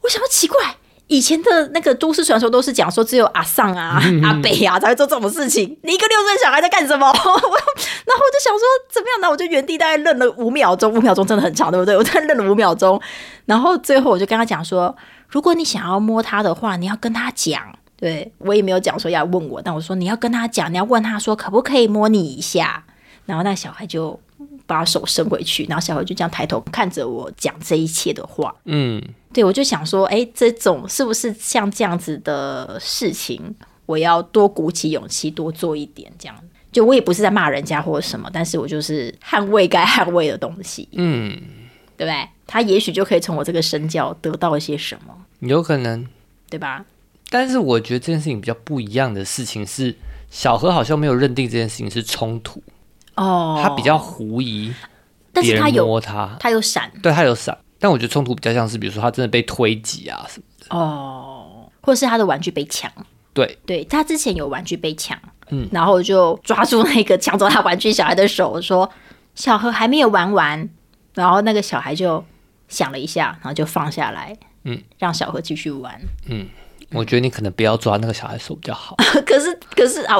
[0.00, 0.74] 我想到奇怪。
[1.06, 5.76] 以前的那个都市传说都是讲说只有阿尚啊、阿北啊才会做这种事情。
[5.82, 7.06] 你一个六岁小孩在干什么？
[7.12, 9.30] 然后我就想说怎么样呢？
[9.30, 11.96] 我就原地大概愣了五秒钟，五秒钟真的很长，对不对？
[11.96, 13.00] 我在愣了五秒钟，
[13.44, 14.94] 然后最后我就跟他讲说：
[15.28, 17.60] 如果你想要摸他的话，你要跟他讲。
[17.96, 22.84] 对我也没有讲说要问我，但我说你要跟他讲，你要问他说可不可以摸你一下。
[23.24, 24.18] 然后那小孩就
[24.66, 28.54] 把手伸回去，然后小何就这样抬头看着我讲这一切的话。
[28.64, 29.02] 嗯。
[29.32, 36.36] 对，我就想说，哎，这种是不是像这样子的事情，我要多鼓起勇气，多做一点，这样。
[36.70, 40.88] 就我也不是在骂人家或者什么，但是我就是捍卫该捍卫的东西。
[40.92, 41.30] 嗯，
[41.96, 42.28] 对不对？
[42.46, 46.06] 他也许就可以从我这个身教得到一些什么，有可能，
[46.48, 46.84] 对吧？
[47.30, 49.92] 但是我觉得这件事情比较不一样的事情是，
[50.30, 52.62] 小何好像没有认定这件事情是冲突
[53.16, 54.72] 哦，他比较狐疑，
[55.32, 57.56] 但是他有摸他，他有闪，对他有闪。
[57.78, 60.76] 但我觉得冲突比较像是，比如说他真的被推挤啊什么的。
[60.76, 62.90] 哦，或者是他的玩具被抢。
[63.34, 65.18] 对，对他之前有玩具被抢，
[65.50, 68.88] 嗯，然后就抓住那个抢走他玩具小孩的手，说
[69.34, 70.70] ：“小何还没有玩完。”
[71.14, 72.24] 然后那个小孩就
[72.68, 76.00] 想了一下，然后就放下来，嗯，让小何继续玩。
[76.28, 76.46] 嗯，
[76.92, 78.96] 我觉得你可能不要抓那个小孩手比较好。
[79.26, 80.16] 可是，可是啊，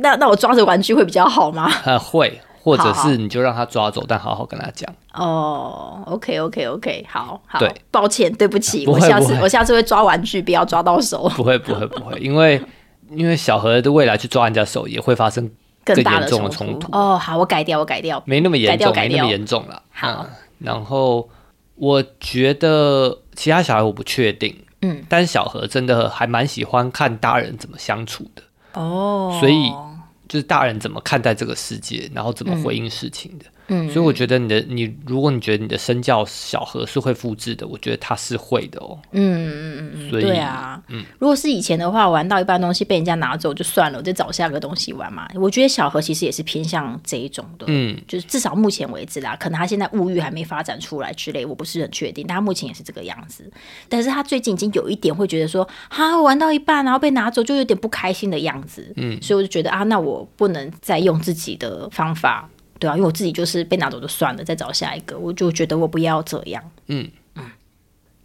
[0.00, 1.70] 那那我抓着玩具会比较好吗？
[1.84, 2.40] 呃，会。
[2.66, 4.92] 或者是你就让他抓走，但好好跟他讲。
[5.14, 11.28] 哦，OK，OK，OK，好，好，对，抱歉，对不起，我下次我下次会抓玩具，不要抓到手。
[11.38, 12.60] 不会，不会，不会，因为
[13.10, 15.48] 因为小何的未来去抓人家手也会发生
[15.84, 16.88] 更严重的冲突。
[16.90, 19.80] 哦，好，我改掉，我改掉，没那么严重，没那么严重了。
[19.92, 20.26] 好，
[20.58, 21.28] 然后
[21.76, 28.42] 我觉得其他小孩我不确定，嗯，但是小何真的还蛮喜欢看大人怎么相处的。
[28.76, 29.72] 哦，所以。
[30.28, 33.44] 就是大人怎么看待这个世界，然后怎么回应事情的。
[33.44, 38.98] 嗯，所以我觉得你的你，如果你觉得你的身教小何是会复制的，我觉得他是会的哦。
[39.10, 40.80] 嗯嗯嗯嗯，对啊。
[40.88, 45.28] 嗯，如果是以前的话，玩到一半东西被人家拿走就算了，我就找下个东西玩嘛。
[45.34, 47.66] 我觉得小何其实也是偏向这一种的。
[47.68, 52.24] 嗯，就是至少目前为止啦，可能他现在物欲还没发展出来之类，我不是很确定。
[52.28, 53.50] 但他目前也是这个样子。
[53.88, 58.92] 但是他最近已经有一点会觉得说，哈，玩到一半然后被拿走，就有点不开心的样子。
[58.96, 62.48] 嗯，所以我就觉得啊，那我不能再用自己的方法。
[62.78, 66.62] 对啊，因为我自己就是被拿走就算了，再找下一个，我就觉得我不要这样。
[66.88, 67.44] 嗯嗯，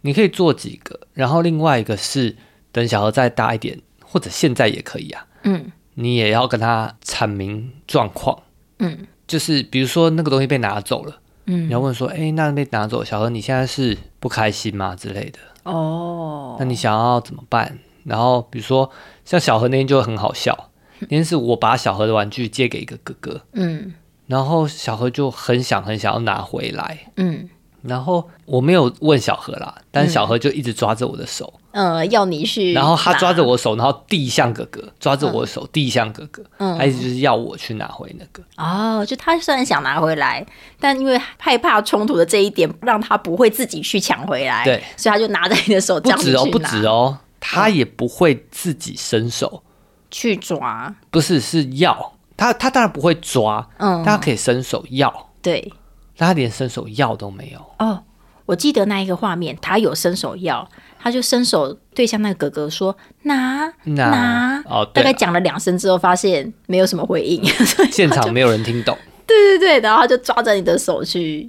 [0.02, 2.36] 你可以做几个，然后另外一个是
[2.70, 5.26] 等小何再大一点，或者现在也可以啊。
[5.44, 8.42] 嗯，你也要跟他阐明状况。
[8.78, 15.38] 嗯，就是比如说那个东西被拿走了，嗯，你要问说，哎，那被拿走，小何你现在是不开心吗之类的？
[15.64, 17.78] 哦，那你想要怎么办？
[18.04, 18.90] 然后比如说
[19.24, 23.40] 像小何那天就很好笑， 那天是我把小何的玩具借给一个哥哥。
[23.52, 23.94] 嗯。
[24.32, 27.50] 然后小何就很想很想要拿回来，嗯，
[27.82, 40.42] 然后我没有问小何啦，但小何就一直抓着我的手，嗯，要你去，然后他抓着我手，然后递向哥哥，抓着我的手递向哥哥，嗯，他意思就是要我去拿回那个，哦，就他虽然想拿回来，
[40.80, 49.62] 但因为害怕冲突的这一点，让他不会自己去抢回来，对，所以他就拿在你的手，不止哦，不止哦，他也不会自己伸手
[50.10, 52.14] 去抓，不是是要。
[52.42, 55.72] 他他当然不会抓，嗯，他可以伸手要，对，
[56.16, 57.60] 但他连伸手要都没有。
[57.78, 58.02] 哦，
[58.46, 60.68] 我记得那一个画面，他有伸手要，
[61.00, 67.44] 他就伸手对向那个哥哥说拿拿，哦，大概讲了两声之后，发现没有什么回应，
[67.92, 68.96] 现场没有人听懂。
[69.24, 71.48] 对对对，然后他就抓着你的手去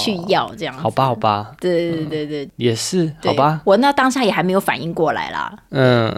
[0.00, 0.74] 去去要这样。
[0.74, 1.52] 好吧，好吧。
[1.60, 3.60] 对对对对也是好吧。
[3.64, 5.54] 我那当下也还没有反应过来啦。
[5.70, 6.12] 嗯，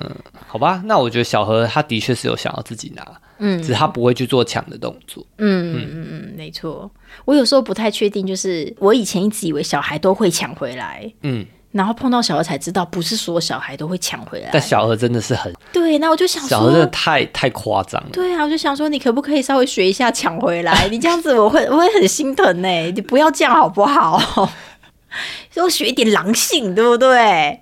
[0.47, 3.05] 好吧，那我觉得小何他的确是有想要自己拿。
[3.39, 5.25] 嗯，只是他不会去做抢的动作。
[5.39, 6.91] 嗯嗯嗯嗯，没错。
[7.25, 11.11] 我有时候不太确定，就是我以前一直以为小孩都会抢回来。
[11.23, 14.51] 嗯，然后碰到小何才知道，不是所有小孩都会抢回来。
[14.53, 18.09] 但小何真的是很对，那我就想，小何真的太太夸张了。
[18.13, 20.87] 对啊，我就想说，你可不可以稍微学一下抢回来？
[20.91, 22.69] 你这样子，我会我会很心疼呢。
[22.93, 24.51] 你不要这样好不好？
[25.55, 27.19] 要学一点狼性，对不对？
[27.19, 27.61] 哎，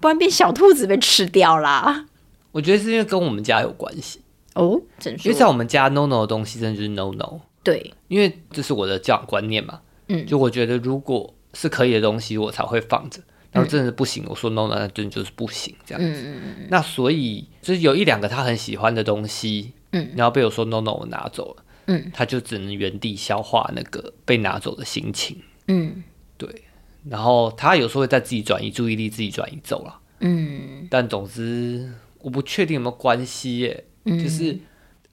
[0.00, 2.06] 不然变小兔子被吃掉啦。
[2.52, 4.20] 我觉得是因为跟我们家有关系。
[4.54, 7.40] 哦，因为在我们家，no no 的东西真的就是 no no。
[7.62, 9.80] 对，因为这是我的教养观念嘛。
[10.08, 13.20] 嗯，就我觉得如果是可以的东西，我才会放着。
[13.50, 16.22] 然后真的是不行，我说 no no，那真的就是不行这样子。
[16.22, 16.66] 嗯嗯嗯。
[16.68, 25.40] 那所以就是有一两个他很喜欢的东西，嗯，然后被我说 no no，我拿走了，嗯，他就只能原地消化那个被拿走的心情。
[25.68, 26.02] 嗯，
[26.36, 26.48] 对。
[27.08, 30.00] 然后他有时候会在自己转移注意力，自己转移走了。
[30.18, 30.88] 嗯。
[30.90, 33.84] 但总之，我不确定有没有关系耶。
[34.04, 34.58] 就是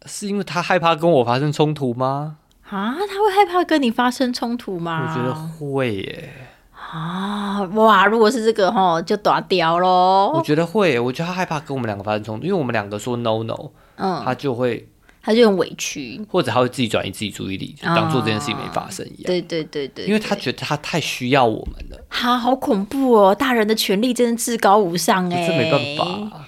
[0.05, 2.37] 是因为他害怕跟我发生冲突吗？
[2.69, 5.07] 啊，他会害怕跟你发生冲突吗？
[5.07, 6.29] 我觉得会耶。
[6.73, 8.05] 啊，哇！
[8.05, 10.31] 如果是这个哈，就打掉喽。
[10.35, 14.89] 我觉得会，我觉得他害怕跟我们两个发生冲突，因为我们两个说 no no，嗯，他就会，
[15.21, 19.23] 他就很委屈，或者他会自己转移自己注意力，就当做这件事情没发生一样。
[19.25, 22.05] 对对对对，因为他觉得他太需要我们了。
[22.09, 23.33] 哈，好恐怖哦！
[23.33, 26.40] 大人的权利真的至高无上哎，这没办法。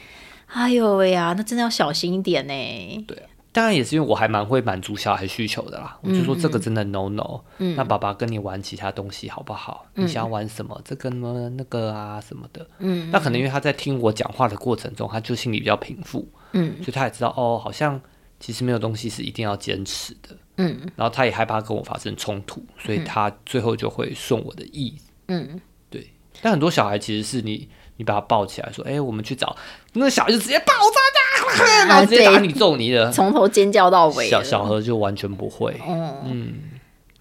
[0.54, 3.06] 哎呦喂呀，那真的要小心一点呢。
[3.08, 3.18] 对，
[3.52, 5.98] 当然也是因为我还蛮会满足小孩需求的啦。
[6.04, 7.42] 我就说这个真的 no no。
[7.58, 7.76] 嗯。
[7.76, 9.88] 那爸爸跟你玩其他东西好不好？
[9.96, 10.80] 你想要玩什么？
[10.86, 11.50] 这个呢？
[11.58, 12.68] 那个啊什么的。
[12.78, 13.10] 嗯。
[13.12, 16.28] 那可能因为他在听我讲话的过程中，他就心里比较平复。
[16.52, 16.76] 嗯。
[16.78, 18.00] 所以他也知道哦，好像
[18.40, 20.38] 其实没有东西是一定要坚持的。
[20.58, 20.80] 嗯。
[20.96, 24.96] 然后他也害怕跟我发生冲突，所以他最后就会顺我的意。
[25.30, 25.60] 嗯。
[25.90, 26.12] 对。
[26.44, 27.68] 但很多小孩其实是你。
[27.98, 29.56] 你把他抱起来，说：“哎，我们去找
[29.94, 30.74] 那小孩，就直接爆
[31.56, 35.80] 炸， 然后直接打你揍你的，从头尖叫到尾。”小小何就完全不会。
[36.26, 36.56] 嗯，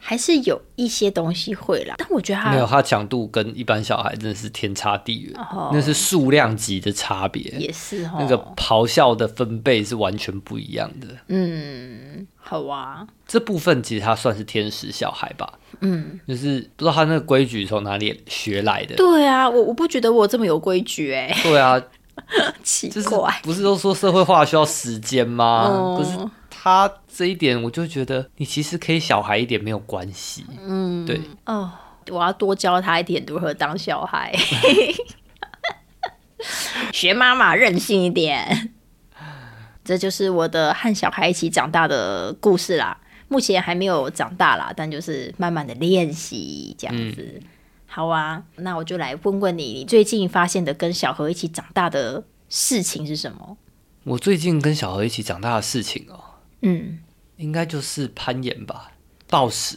[0.05, 5.32] 还是有一些东西会啦，但我觉得他没有他强度跟一般小孩真的是天差地远，
[5.72, 11.07] 那是数量级的差别，也是那个咆哮的分贝是完全不一样的。
[11.28, 18.96] 嗯，好啊，这部分其实他算是天使小孩吧，嗯，就是不知道他那个规矩从哪里学来的。
[18.96, 21.32] 对啊，我我不觉得我这么有规矩哎。
[21.44, 21.80] 对啊，
[22.64, 25.96] 奇怪，不是都说社会化需要时间吗？
[25.96, 26.28] 不是。
[26.64, 30.46] 他这一点，我就觉得你其实可以小孩一点没有关系。
[30.60, 31.20] 嗯，对。
[31.44, 31.68] 哦，
[32.08, 34.32] 我要多教他一点如何当小孩，
[36.92, 38.70] 学妈妈任性一点。
[39.82, 42.96] 这就是我的和小孩一起长大的故事啦。
[43.26, 47.42] 目前还没有长大啦，但就是慢慢的练习这样子。
[47.86, 53.56] 好啊，那我就来问问你，你最近发现的跟小何一起长大的事情是什么？
[54.04, 56.22] 我最近跟小何一起长大的事情哦。
[56.62, 56.98] 嗯，
[57.36, 58.92] 应该就是攀岩吧，
[59.28, 59.76] 暴食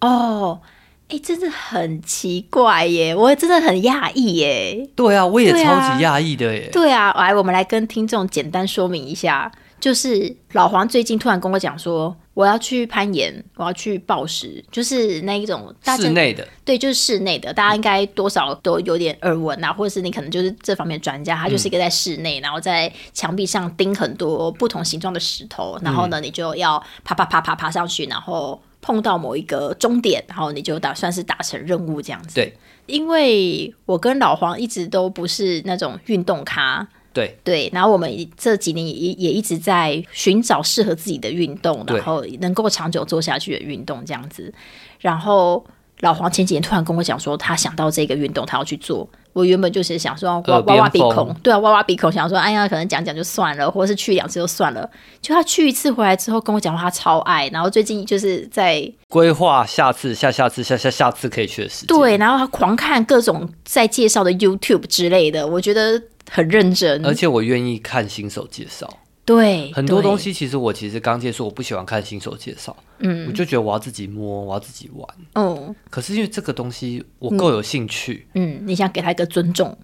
[0.00, 0.60] 哦，
[1.08, 4.88] 哎，真的很奇怪耶，我真的很讶异耶。
[4.94, 6.70] 对啊，我也超级讶异的耶。
[6.72, 9.50] 对啊，来，我们来跟听众简单说明一下。
[9.80, 32.34] 就是老黄最近突然跟我讲说，我要去攀岩，我要去暴食，就是那一种室内的，对，就是室内的，大家应该多少都有点耳闻啊，或者是你可能就是这方面专家，他就是一个在室内，然后在墙壁上钉很多不同形状的石头，然后呢，你就要爬爬爬爬爬上去，然后碰到某一个终点，然后你就打算是达成任务这样子。
[32.34, 32.52] 对，
[32.86, 36.86] 因为我跟老黄一直都不是那种运动咖。
[37.12, 44.52] 对对，然后我们这几年也也一直在寻找适合自己的运动，然后能够长久做下去的运动这样子。
[45.00, 45.64] 然后
[46.00, 49.08] 老黄前几年突然跟我讲说，他想到这个运动，他要去做。
[49.32, 54.88] 我原本就是想说挖挖挖鼻孔，对啊，挖挖鼻孔，想说哎呀，可能讲讲就算了，或者是去两次就算了。
[55.20, 57.48] 就他去一次回来之后跟我讲话，他超爱。
[57.48, 61.96] 然后最近就是在规划下次、下下次、下下下次可以去的时间。
[61.96, 66.00] 对，然后他狂看各种在介绍的 YouTube 之类的，我觉得。
[66.30, 68.88] 很认真，而且我愿意看新手介绍。
[69.24, 72.74] 对，很多东西其实我其实刚接触，我不喜欢看新手介绍。
[72.98, 75.08] 嗯，我就觉得我要自己摸，我要自己玩。
[75.34, 78.26] 哦，可是因为这个东西我够有兴趣。
[78.34, 79.76] 嗯，你想给他一个尊重。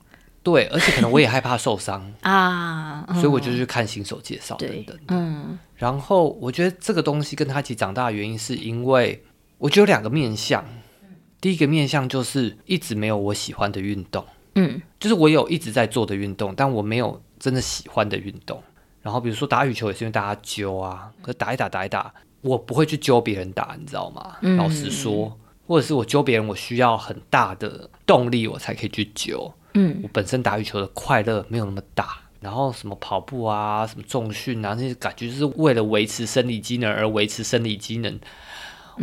[0.42, 4.96] 对，而且可能我也害怕受伤 啊，所以我就去看新手介绍等等。
[5.08, 9.22] 嗯，然后我觉得这个东西跟他一起长大的原因，是因为
[9.58, 10.64] 我觉得有两个面向。
[11.40, 14.24] 第一个面向就是一直没有我喜欢的运动。
[14.56, 18.60] 嗯，就是我有一直在做的运动，但我没有真的喜欢的运动。
[19.02, 24.36] 然后比如说打羽球也是因为大家揪啊，可打一打打一打，我不会去揪别人打，你知道吗？
[24.56, 29.52] 老实说，或者是我揪别人，我需要很大的动力我才可以去揪。
[29.74, 32.18] 嗯，我本身打羽球的快乐没有那么大。
[32.38, 38.20] 然后什么跑步啊，什么重训啊，那些感觉就是为了维持生理机能而维持生理机能。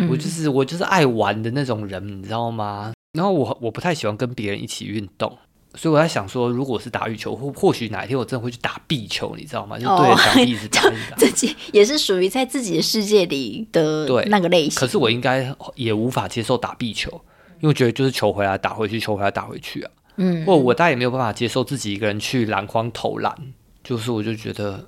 [0.09, 2.93] 我就是我就是爱玩的那种人，你知道吗？
[3.13, 5.37] 然后我我不太喜欢跟别人一起运动。
[5.75, 9.75] 所以我在想说，如果是打羽球，或或许哪一天我真的会去打壁球，你知道吗？
[9.79, 10.81] 就对着墙壁一直打。
[11.17, 14.79] 自己也是属于在自己的世界里的那个类型。
[14.79, 17.09] 可是我应该也无法接受打壁球，
[17.59, 19.91] 因为觉得就是球回来打回去，球回来打回去啊。
[20.17, 20.45] 嗯。
[20.45, 23.35] 或我大概也没有办法接受自己一个人去篮筐投篮，
[23.83, 24.87] 就是我就觉得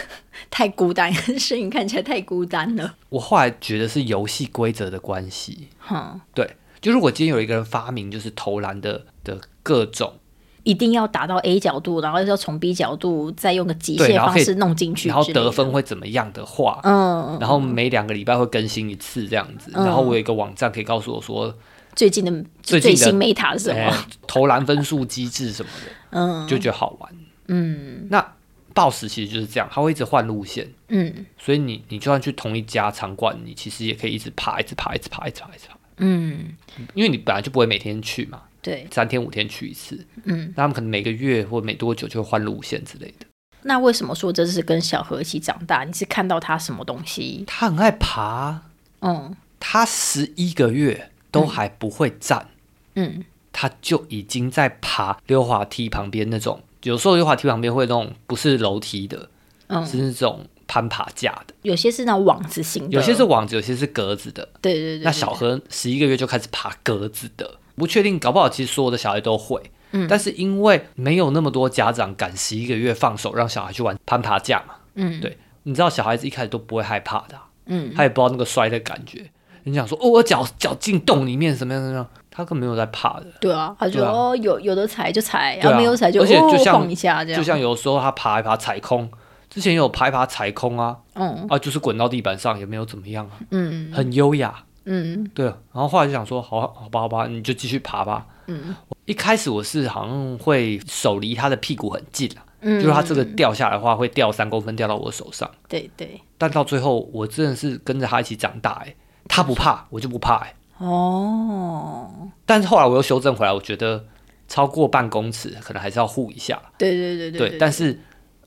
[0.50, 1.10] 太孤单，
[1.40, 2.96] 身影看起来太孤单了。
[3.08, 5.68] 我后来觉得是游戏规则的关系。
[5.78, 6.56] 哈，对，
[6.86, 10.14] 就如果今天有一个人发明就是投篮的的各种。
[10.62, 21.56] 一定要打到 A 角度，然后要从 B 角度再用个极限方式弄进去，然后得分会怎么样的话，嗯，然后每两个礼拜会更新一次这样子，然后我有一个网站可以告诉我说
[21.94, 23.94] 最近的最新 meta 是什么，
[24.26, 27.12] 投篮分数机制什么的，嗯，就觉得好玩，
[27.46, 28.32] 嗯，那
[28.74, 36.54] boss 其实就是这样，他会一直换路线，嗯，所以你你就算去同一家场馆，你其实也可以一直爬，一直爬，一直爬，一直爬，一直爬，嗯，
[36.94, 38.42] 因为你本来就不会每天去嘛。
[38.62, 43.26] 对，三天五天去一次，嗯，那他们可能每个月或每多久就会换路线之类的。
[43.62, 45.84] 那为什么说这是跟小何一起长大？
[45.84, 47.44] 你是看到他什么东西？
[47.46, 48.62] 他很爱爬，
[49.00, 52.48] 嗯，他十一个月都还不会站，
[52.94, 59.30] 嗯，他就已经在爬溜滑梯旁边那种，有时候溜滑梯旁边会那种不是楼梯的，
[59.68, 65.04] 嗯，是那种攀爬架的，有些是那网子型的，有些是网子，有些是格子的，对对对。
[65.04, 67.58] 那小何十一个月就开始爬格子的。
[67.76, 69.60] 不确定，搞不好其实所有的小孩都会，
[69.92, 77.36] 嗯，但是因为没有那么多家长敢十一个月放手让小孩去玩攀爬架嘛，嗯，对，你知道小孩子一开始都不会害怕的，
[77.66, 79.30] 嗯，他也不知道那个摔的感觉。
[79.64, 81.96] 你想说哦，我脚脚进洞里面什么样什么。
[81.96, 83.26] 样，他根本没有在怕的。
[83.40, 89.10] 对啊，他就哦有有的踩就踩，然后没有踩就而且就像一下这样，就像有时候他爬一爬踩空，
[89.48, 94.64] 之前有爬一爬踩空啊，嗯啊就是滚到地板上也没有怎么样啊，嗯，很优雅。
[94.88, 95.46] 嗯，对。
[95.46, 98.24] 然后后来就想说，好好吧，好吧，你就继续爬吧。
[98.46, 98.72] 嗯，
[99.04, 105.50] 一开始我是好像会手离他的屁股很近啊，就是他这个掉下来的话，会掉三公分掉到我手上。
[105.68, 106.20] 对对。
[106.38, 108.94] 但到最后，我真的是跟着他一起长大，哎，
[109.26, 110.54] 他不怕，我就不怕，哎。
[110.78, 112.30] 哦。
[112.44, 114.04] 但是后来我又修正回来，我觉得
[114.46, 116.62] 超过半公尺可能还是要护一下。
[116.78, 117.50] 对对对对。
[117.50, 117.98] 对，但是，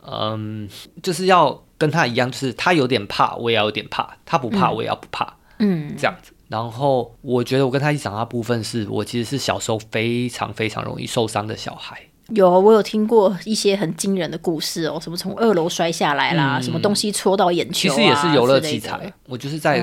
[0.05, 0.69] 嗯，
[1.01, 5.33] 就是要跟他一样，就是他有点怕，我也要有点怕；他不怕，我也要不怕。
[5.59, 6.33] 嗯，这样子。
[6.47, 12.01] 然后我觉得我跟他一起长大部分是我其实是小时候非常非常容易受伤的小孩。
[12.31, 19.11] 有，我有听过一些很惊人的故事哦，什么从二楼摔下来啦，什么东西戳到眼球，其实也是游乐器材。
[19.27, 19.79] 我就是在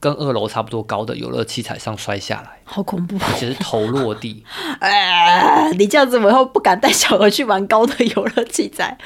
[0.00, 4.44] 跟二楼差不多高的游乐器材上摔下来，好恐怖，而且是头落地。
[4.80, 8.96] 哎，你这样子我以后不敢带小孩去玩高的游乐器材，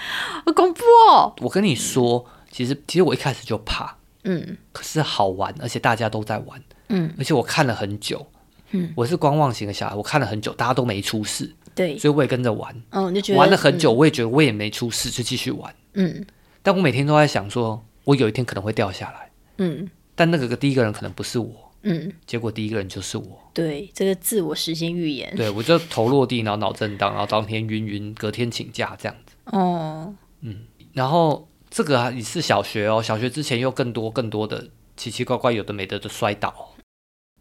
[0.45, 1.33] 好恐怖哦。
[1.39, 3.97] 我跟你说，其实其实我一开始就怕。
[4.29, 8.27] 嗯，可是好玩，而且大家都在玩，嗯，而且我看了很久，
[8.73, 16.27] 嗯，我是观望型的小孩，我看了很久，大家都没出事，对，所以我也跟着玩，嗯，就觉得玩了很久，我也觉得我也没出事，就继续玩，嗯，
[16.63, 31.47] 但我每天都在想，说我有一天可能会掉下来，嗯，但那个个第一个人可能不是我，嗯，结果第一个人就是我，对，这个自我实现预言，对我就头落地，然后脑震荡，然后当天晕晕，隔天请假这样子，哦，嗯，然后。
[31.69, 33.03] 这个啊，也是小学哦。
[33.03, 36.75] 小学之前又更多更多的奇奇怪怪有的没的的摔倒，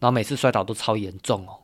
[0.00, 1.60] 然后每次摔倒都超严重哦。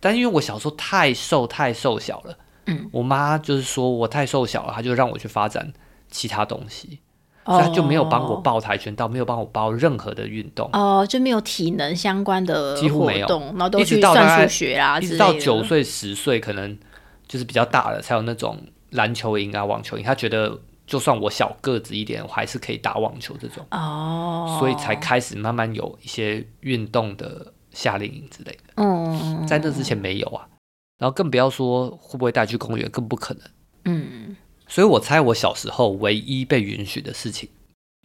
[0.00, 2.36] 但因为我小时候太瘦太瘦小了，
[2.66, 5.72] 嗯，我妈就是说我太瘦小了，她就让我去发展
[6.10, 7.00] 其他东西，
[7.44, 10.68] 所以就没有帮我报跆拳道，没有帮我报任何的运动。
[10.72, 16.78] 哦，就没有体能相关的几乎没有，然后都去算数学啊，一直到九岁十岁，可能
[17.26, 18.58] 就是比较大了才有那种
[18.90, 20.60] 篮球营啊、网球营，他觉得。
[20.86, 23.66] 就算我小个子一点，我还是可以打网球这种。
[23.72, 28.72] 哦，所以才开始慢慢有一些运动的夏令营之类的。
[28.76, 30.48] 嗯，在那之前没有啊，
[30.98, 33.42] 然后更不要说会不会带去公园，更不可能。
[33.84, 34.34] 嗯，
[34.66, 37.48] 所以我猜我小时候唯一被允许的事情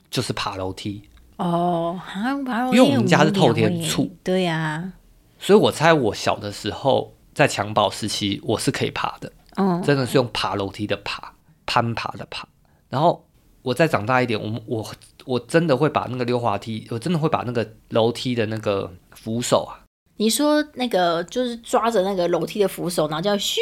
[0.09, 1.01] 就是爬楼梯。
[1.37, 1.97] 哦，
[2.45, 4.91] 爬楼梯，因为我们家是透天处，对呀，
[5.39, 9.31] 所以我猜我小的时候在襁褓时期我是可以爬的。
[9.55, 11.33] 嗯，真的是用爬楼梯的爬，
[11.65, 12.47] 攀爬的爬。
[12.89, 13.25] 然后
[13.61, 14.93] 我再长大一点，我我
[15.25, 19.79] 我真的会把那个溜滑梯，我真的会把那个楼梯的那个扶手啊。
[20.17, 23.57] 你说那个就是抓着那个楼梯的扶手，然后这样咻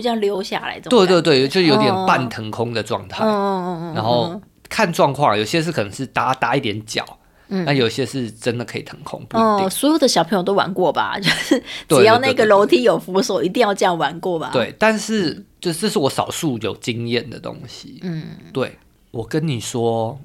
[0.00, 3.24] 这样溜下来，对对对，就有点半腾空的状态。
[3.24, 3.94] 嗯嗯嗯。
[3.94, 7.04] 然后看状况，有些是可能是搭搭一点脚，
[7.48, 9.24] 那有些是真的可以腾空。
[9.32, 11.18] 哦，所有的小朋友都玩过吧？
[11.20, 14.50] 就是只要那个楼梯有扶手，一定要这样玩过吧？
[14.52, 15.44] 对，但是。
[15.64, 17.98] 就这是我少数有经验的东西。
[18.02, 18.76] 嗯，对，
[19.10, 20.20] 我跟你说，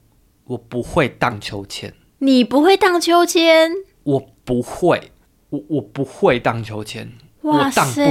[0.49, 1.93] 我不会荡秋千。
[2.17, 3.71] 你不会荡秋千？
[4.03, 5.11] 我不会，
[5.49, 7.11] 我我不会荡秋千。
[7.41, 8.01] 我荡不起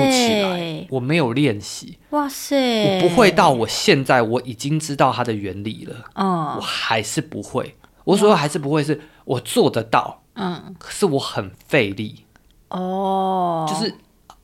[0.42, 1.98] 来，我没有练习。
[2.10, 3.02] 哇塞！
[3.02, 5.96] 我不会到我现在我已经知道它的原理了。
[6.14, 7.76] 嗯，我还是不会。
[8.04, 10.22] 我所谓还是不会，是我做得到。
[10.34, 12.24] 嗯，可是我很费力。
[12.68, 13.92] 哦，就是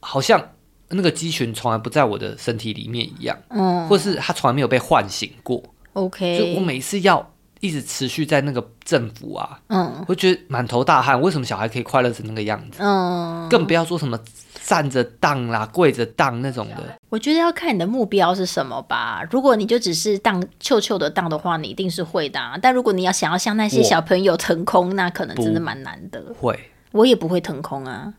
[0.01, 0.51] 好像。
[0.91, 5.61] 那个肌群从来不在我的身体里面一样，嗯，或是它从来没有被唤醒过。
[5.95, 7.34] OK，就我每次要
[7.65, 11.19] 一直持续在那个政府啊，嗯，我觉得满头大汗。
[11.19, 12.77] 为什么小孩可以快乐成那个样子？
[12.79, 14.21] 嗯，更不要说什么
[14.63, 16.95] 站着荡啦、跪着荡那种的。
[17.09, 19.27] 我觉得要看你的目标是什么吧。
[19.31, 22.39] 如果你就只是荡臭臭的荡的话，你一定是会的。
[22.61, 26.23] 但如果你要想要像那些小朋友腾空，那可能真的蛮难的。
[26.39, 28.13] 会，我也不会腾空啊。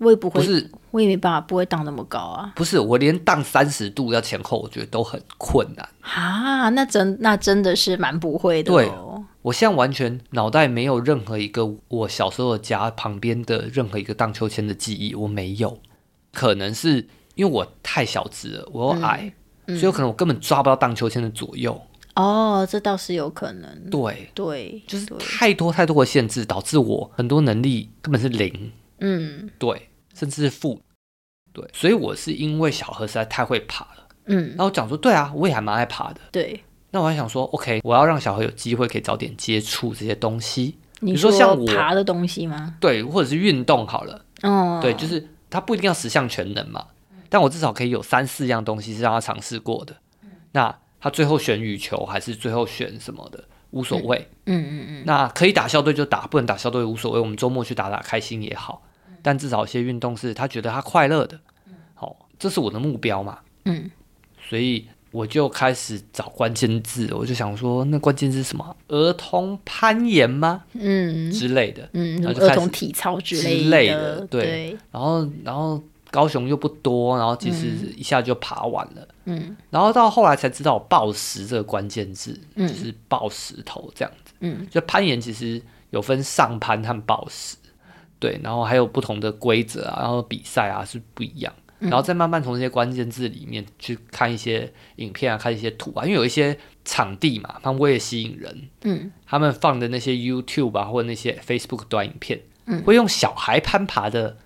[0.00, 2.52] 我也不会，不是，我也没办法，不会荡那么高啊。
[2.56, 5.86] 不是，我连荡三十度要前后，我觉得都很困难。
[6.00, 8.72] 啊，那真那真的是蛮不会的。
[8.72, 8.90] 对，
[9.42, 15.78] 我现在完全脑袋没有任何一个我小时候家旁边的任何一个荡秋千的记忆，我没有。
[16.32, 19.32] 可能是因为我太小只了，我又矮，
[19.66, 21.78] 所以有可能我根本抓不到荡秋千的左右。
[22.14, 23.90] 哦，这倒是有可能。
[23.90, 28.72] 对对，就是太多太多的限制，导致我很多能力根本是零。
[29.00, 29.89] 嗯，对。
[30.20, 30.78] 甚至是负，
[31.50, 42.76] 对，所以我是因为小何实在太会爬了，嗯，然后讲说，对啊，我也还蛮爱爬的，对，那我还想说，OK，我要让小何有机会可以早点接触这些东西，你说像我爬的东西吗？
[42.78, 46.88] 对，或者是运动好了，哦，对，就是他不一定要十项全能嘛，
[47.30, 49.96] 但我至少可以有三四样东西是让他尝试过的，
[50.52, 58.82] 那他最后选羽球还是最后选什么的无所谓，嗯嗯嗯，那可以打校队就打，不能打校队无所谓，我们周末去打打开心也好。
[59.22, 61.38] 但至少一些运动是他觉得他快乐的，
[61.94, 63.38] 好，这是我的目标嘛。
[63.64, 63.90] 嗯，
[64.48, 68.76] 所以我就开始找关键字，我就想说，那关键字是什么？
[68.88, 70.64] 儿童攀岩吗？
[70.74, 73.36] 嗯之类的，嗯，儿童体操之
[73.68, 74.76] 类的，对。
[74.90, 77.66] 然后，然后高雄又不多，然后其实
[77.96, 79.56] 一下就爬完了，嗯。
[79.68, 84.66] 然后到后来才知道“暴石”这个关键字，嗯就是抱石头这样子，嗯。
[84.70, 85.60] 就攀岩其实
[85.90, 87.56] 有分上攀和抱石，
[88.20, 91.52] 对，然后还有不同的规则啊，然后比赛啊是不一样。
[91.80, 96.54] 然后再慢慢从这些关键字里面去看一些影片啊，看一些图啊，因为有一些
[96.84, 104.36] 场地嘛，他们为了吸引人，嗯，他们放的那些 YouTube 啊，或者那些 Facebook 短影片，嗯，会用小孩攀爬的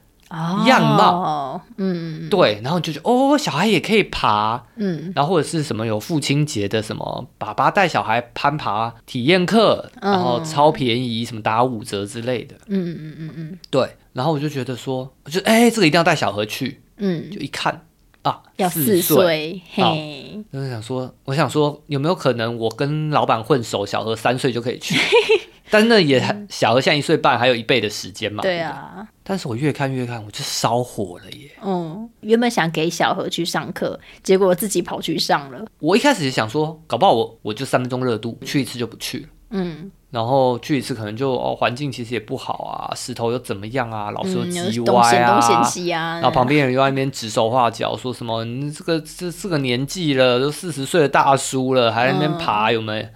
[0.66, 16.80] 样貌，嗯，对，然后就觉得哦，小孩也可以爬，嗯，然后或者是什么有父亲节的什么爸爸带小孩攀爬体验课，然后超便宜，什么打五折之类的，嗯嗯嗯嗯，对，然后我就觉得说，我就哎，这个一定要带小何去。
[16.97, 17.85] 嗯，就一看
[18.22, 24.95] 啊，要四岁，嘿，就是想说，我想说，有没有可能我跟老板混熟，小何三岁就可以去？
[25.75, 28.43] 但那也小何现在一岁半，还有一倍的时间嘛？
[28.43, 29.07] 对啊。
[29.22, 31.51] 但是我越看越看，我就烧火了耶。
[31.62, 35.64] 嗯，原本想给小何去上课，结果自己跑去上了。
[35.81, 39.29] 我一开始也想说，搞不好我我就三分钟热度，去一次就不去了。
[39.51, 39.91] 嗯。
[40.11, 53.09] 然后去一次可能就哦，环境其实也不好啊，石头又怎么样啊，老师又叽歪啊，然后旁边人又在那边指手画脚，说什么你这个这这个年纪了，都四十岁的大叔了，还在那边爬，有没有？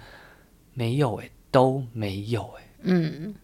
[0.73, 2.63] 没有哎，都没有哎。
[2.83, 3.35] 嗯，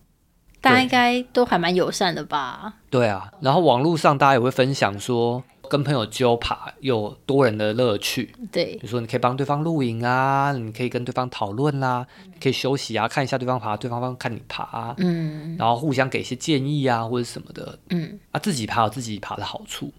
[0.61, 2.75] 大家应该都还蛮友善的吧？
[2.89, 5.43] 对啊，然后网络上大家也会分享说。
[5.67, 12.05] 跟朋友揪爬有多人的乐趣，对，比如说你可以帮对方录影啊，你可以跟对方讨论啦，
[12.39, 19.91] 可以休息啊，看一下对方爬，对方方看你爬，嗯，然后互相给一些建议啊或者什么的，嗯，啊自己爬有自己爬的好处，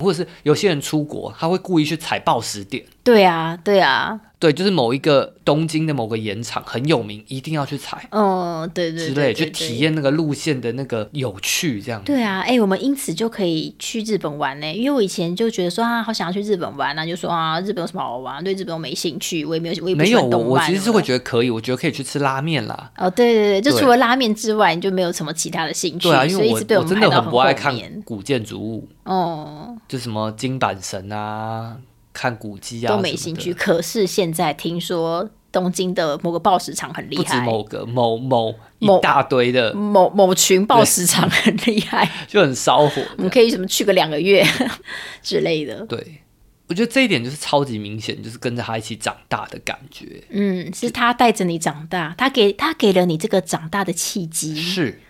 [0.00, 4.20] 或者是有些人出国，他会故意去踩爆石点，对啊，对啊。
[4.38, 8.06] 对，就是某一个东京的某个盐场很有名，一定要去踩。
[8.10, 12.02] 哦，对对，之类，去体验那个路线的那个有趣，这样。
[12.04, 14.70] 对啊，哎，我们因此就可以去日本玩呢。
[14.70, 18.44] 因为我以前就觉得说啊，好想要去日本玩，那就说啊，日本有什么好玩？
[18.44, 20.26] 对日本我没兴趣，我也没有，我也没有。
[20.26, 22.90] 我其实是会觉得可以，我觉得可以去吃拉面啦。
[22.98, 26.08] 哦，对对对，就除了拉面之外，你就没有什么其他的兴趣。
[26.08, 28.86] 对啊，因为我我真的很不爱看古建筑物。
[29.04, 31.78] 哦，就什么金板神啊。
[32.16, 33.52] 看古迹啊，都没兴趣。
[33.52, 43.02] 可是现在听说东京的某个报石场很厉害，不止某个某某一大堆的某某群报石场很厉害， 就很烧火。
[43.18, 44.42] 我们可以什么去个两个月
[45.22, 45.84] 之类的。
[45.86, 46.22] 对，
[46.68, 50.22] 我觉得这一点就是超级明显，就是跟着他一起长大的感觉。
[50.30, 54.56] 嗯，是他带着你长大，他给他给了你这个长大的契机。
[54.56, 55.00] 是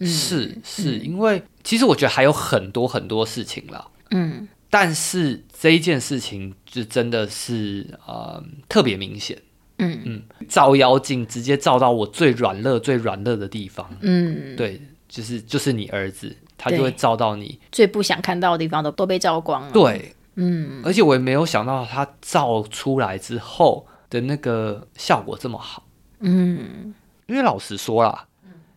[0.00, 3.88] 是是，因为其实我觉得还有很多很多事情了。
[4.10, 4.48] 嗯。
[4.70, 9.40] 但是这一件事情就真的是呃特别明显，
[9.78, 10.02] 嗯。
[10.04, 17.58] 嗯，照妖镜直接照到我最软弱、最软弱的地方，嗯，对，就是就是你儿子，他就会照到你。
[17.72, 25.86] 最不想看到的地方都都被照光了，对，嗯，而且我也没有想到他照出来之后的那个效果这么好，
[26.20, 26.94] 嗯，
[27.26, 28.26] 因为老实说啦，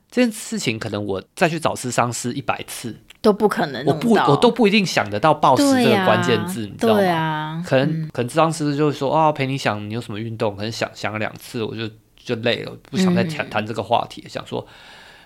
[0.09, 2.95] 这件事情可能我再去找师商师一百次。
[3.21, 7.63] 都不可能，我不，我都不一定想得到“暴食”这个关键字，你知道吗？
[7.63, 14.25] 可能，可能智商师就会说啊，陪你想你有什么运动，可能想想了两次，我就就累了，不想再谈谈这个话题。
[14.27, 14.65] 想说，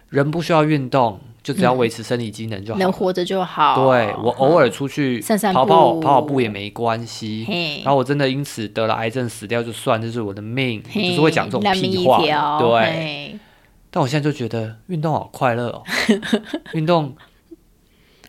[0.09, 3.89] 人不需要运动，就只要维持生理机能就好，能活着就好。
[3.89, 5.23] 对我偶尔出去
[5.53, 7.47] 跑跑跑跑步也没关系。
[7.85, 12.59] 然后我真的因此得了癌症死掉就算，这是我的命，就是会讲这种屁话。
[12.59, 13.39] 对，
[13.89, 15.81] 但我现在就觉得运动好快乐哦，
[16.73, 17.15] 运动。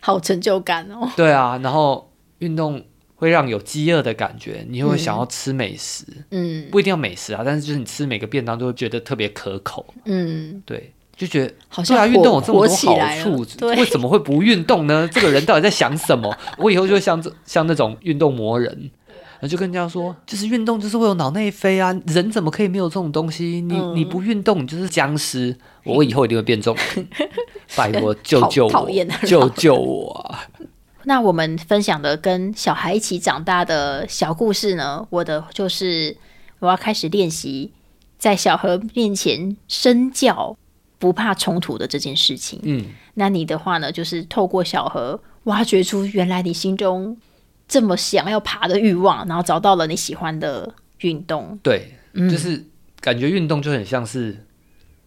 [0.07, 1.11] 好成就感哦！
[1.17, 2.81] 对啊，然后运动
[3.15, 6.05] 会让有饥饿的感觉，你会想要吃美食。
[6.31, 9.85] 嗯，不一定要美食啊，但是就是你吃每个便当都会觉得特别可口。
[10.05, 15.09] 嗯，对，就觉得好像运动有这么多好处，为什么会不运动呢？
[15.11, 16.33] 这个人到底在想什么？
[16.57, 18.89] 我以后就像这像那种运动魔人。
[19.39, 23.61] 那就跟人家说，就是运动就是会有脑内啡啊，人怎么可以没有这种东西？
[23.61, 25.55] 你你不运动，你就是僵尸。
[25.83, 26.75] 我以后一定会变重，
[27.75, 28.89] 拜托救救我，
[29.25, 30.43] 救救我啊！
[31.05, 35.07] 那我们分享的跟小孩一起长大的小故事呢？
[35.09, 36.17] 我的就是
[36.59, 37.71] 我要开始练习
[38.17, 40.57] 在小何面前身教，
[40.99, 42.59] 不怕冲突的这件事情。
[42.63, 42.83] 嗯，
[43.13, 47.15] 那你的话呢，就是透过小何挖掘出原来你心中。
[47.67, 51.57] 这么想要爬的欲望，然后找到了你喜欢的运动。
[51.61, 52.65] 对，就是
[53.01, 54.45] 感觉运动就很像是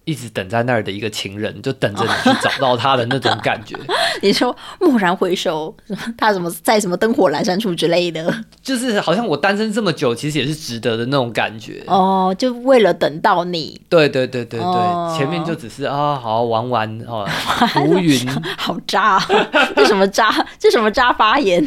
[0.04, 3.76] 一直等在那儿的一个情人，就等着你去找到他的那种感觉。
[4.22, 5.74] 你说蓦然回首，
[6.18, 8.44] 他怎么在什么灯火阑珊处之类的？
[8.60, 11.82] 就是好像我单身这么久，其实也是值得的那种感觉。
[11.86, 13.80] 哦，就为了等到你。
[13.88, 17.26] 对对对对对，前面就只是啊，好好玩玩哦，
[17.72, 19.18] 浮云，好渣，
[19.74, 20.46] 这什么渣？
[20.58, 21.66] 这什么渣发言？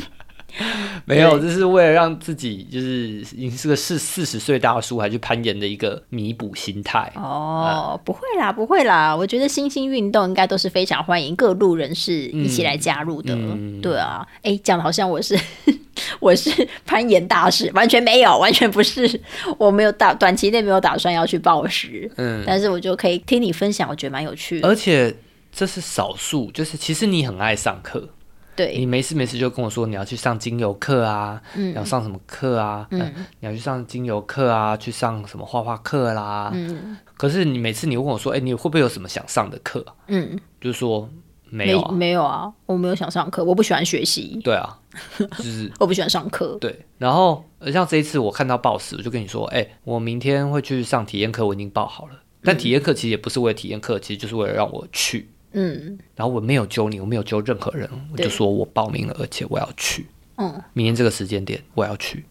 [1.05, 7.11] 没有，这是为了让自己就是已经是个四四十岁大叔，还去攀岩的一个弥补心态。
[7.15, 13.35] 哦，不会啦，不会啦，我觉得新兴运动应该都是非常欢迎各路人士一起来加入的。
[13.81, 15.37] 对啊，哎，讲的好像我是
[16.19, 19.19] 我是攀岩大师，完全没有，完全不是，
[19.57, 22.09] 我没有打短期内没有打算要去报时。
[22.17, 24.67] 嗯，但是我就可以听你分享，我觉得蛮有趣的。
[24.67, 25.15] 而且
[25.51, 28.07] 这是少数，就是其实你很爱上课。
[28.55, 32.87] 对你没事没事就跟我说你要去上精油课啊，嗯要上什么课啊？
[32.91, 36.51] 嗯，你要去上精油课啊，去上什么画画课啦？
[36.53, 39.85] 嗯，可是你每次你问我说，哎，你会不会有什么想上的课？
[40.07, 41.09] 嗯，就是说
[41.49, 44.39] 没有，没有啊，我没有想上课，我不喜欢学习。
[44.43, 44.79] 对啊，
[45.17, 46.57] 就是我不喜欢上课。
[46.59, 52.19] 对，然后像这一次我看到报时，我就跟你说，哎，我明天会去上体验课，我已经报好了。
[52.43, 55.29] 但体验课其实也不是为了体验课，其实就是为了让我去。
[55.53, 60.05] 嗯，然后我没有揪你，我没有揪任何人，我就说我报名了，而且我要去。
[60.35, 62.25] 嗯，明天这个时间点我要去。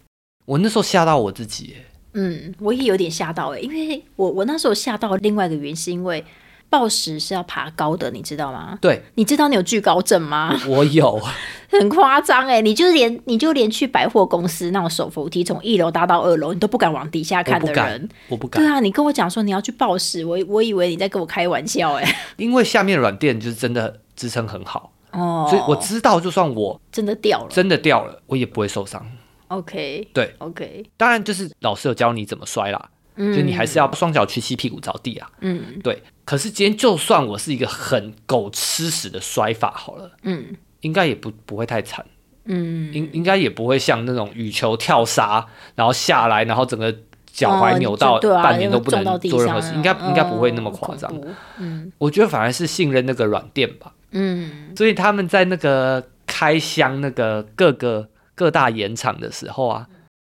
[0.45, 1.77] 我那时候吓到我自己，
[2.13, 6.25] 嗯，我也有点吓到哎，因为我我那时候吓到另外一个原因是因为。
[6.73, 8.79] 暴食是要爬高的，你知道吗？
[8.81, 10.59] 对，你知道你有惧高症吗？
[10.67, 11.21] 我有，
[11.69, 12.63] 很夸张哎！
[12.63, 18.63] 你就连你就连去百货公司那种手扶梯从一楼搭到二楼，你都不敢往底下看的人，我不敢。
[18.63, 22.17] 对啊，你跟我讲说你要去暴食，我我以为你在跟我开玩笑哎。
[22.39, 29.07] 因为下面软垫就是真的支撑很好哦，所以我知道就算我真的掉了，真的掉了，我也不会受伤。
[29.49, 32.89] OK，对，OK，当然就是老师有教你怎么摔啦。
[33.17, 35.31] 就你还是要双脚屈膝，屁股着地啊。
[35.41, 36.03] 嗯，对。
[36.25, 42.07] 可是今天就算我是一个很狗吃屎的摔法好了，嗯，应该也不不会太惨。
[42.45, 45.45] 嗯，应应该也不会像那种羽球跳杀，
[45.75, 46.95] 然后下来，然后整个
[47.27, 51.13] 脚踝扭到半年都不能做任何事，应该应该不会那么夸张。
[51.59, 53.93] 嗯，我觉得反而是信任那个软垫吧。
[54.13, 59.87] 嗯，所以他们在那个开箱那个各个各大盐场的时候啊。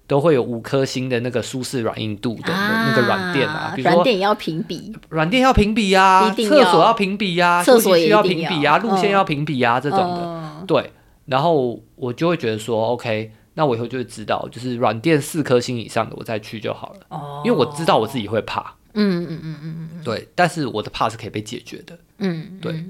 [0.09, 8.23] 都会有五颗星的那个舒适软硬度的那个软垫啊，软垫也要评比，软垫要评比啊，厕所要评比啊，厕所也要。
[8.23, 10.91] 评比啊，路线要评比呀，这种的，对。
[11.27, 18.61] 然后我就会觉得说，OK，那我以后就会知道，就是软垫四颗星以上的我再去就好了，哦，因为我知道我自己会怕，
[18.95, 22.83] 嗯嗯嗯嗯嗯，对，但是我的怕是可以被解决的，嗯，对。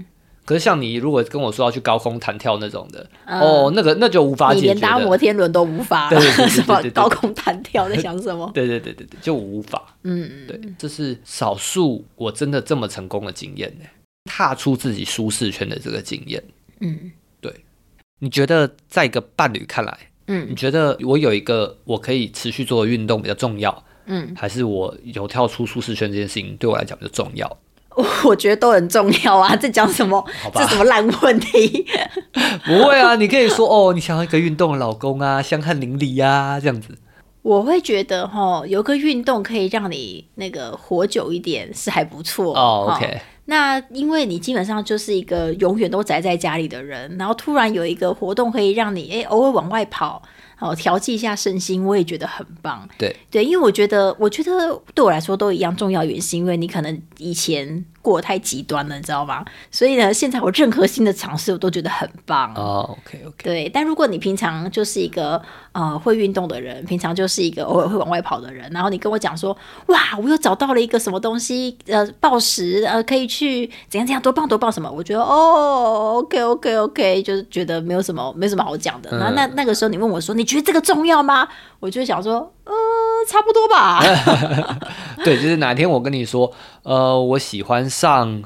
[0.49, 8.49] 可是像你如果跟我说要去高空弹跳那种的，哦，那个那就无法解决，连搭摩天轮都无法， 对对对 高空弹跳在想什么？
[8.55, 9.95] 对对对对对，就无法。
[10.01, 13.85] 嗯，对，这是少数我真的这么成功的经验呢，
[14.25, 16.43] 踏出自己舒适圈的这个经验。
[16.79, 17.53] 嗯，对。
[18.17, 19.95] 你觉得在一个伴侣看来，
[20.25, 27.57] 嗯，你觉得我有一个我可以持续做的运动比较重要，嗯，还是我有跳出舒适圈这件事情对我来讲比较重要？
[28.23, 29.55] 我觉得都很重要啊！
[29.59, 30.23] 这讲什么？
[30.53, 31.85] 这什么烂问题？
[32.65, 36.97] 不会啊，你可以说哦，你想要一个运动的老公啊，香汗淋漓呀，这样子。
[37.41, 42.93] 我会觉得哈，有个运动可以让你那个活久一点，是还不错哦。
[42.95, 50.21] OK，那因为你基本上就是一个永远都宅在家里的人，然后突然有一个活动可以让你哎偶尔往外跑。
[50.60, 52.88] 哦，调剂一下身心，我也觉得很棒。
[52.97, 56.03] 对对，因为我觉得，我觉得对我来说都一样重要。
[56.03, 59.45] 原因是因为你可能以前过得太极端了，你知道吗？
[59.72, 62.53] 所以呢，现在我任何新的尝试，我都觉得很棒。
[62.55, 63.43] 哦，OK OK。
[63.43, 65.41] 对，但如果你平常就是一个
[65.72, 69.55] 呃会运动的人，平常就是一个偶尔会往外跑的人，然后你跟我讲说，
[69.86, 74.91] 哇，我又找到了一个什么东西，呃，暴食，呃，可以去怎样怎样多棒多棒什么？
[74.91, 79.10] 我觉得哦，OK OK OK，就是觉得没有什么没什么好讲的。
[79.18, 80.49] 那那那个时候你问我说，你。
[80.49, 81.47] 觉得这个重要吗？
[81.80, 82.74] 我就想说，呃，
[83.28, 84.01] 差不多吧。
[85.24, 86.51] 对，就是哪天我跟你说，
[86.84, 88.43] 呃，我喜欢上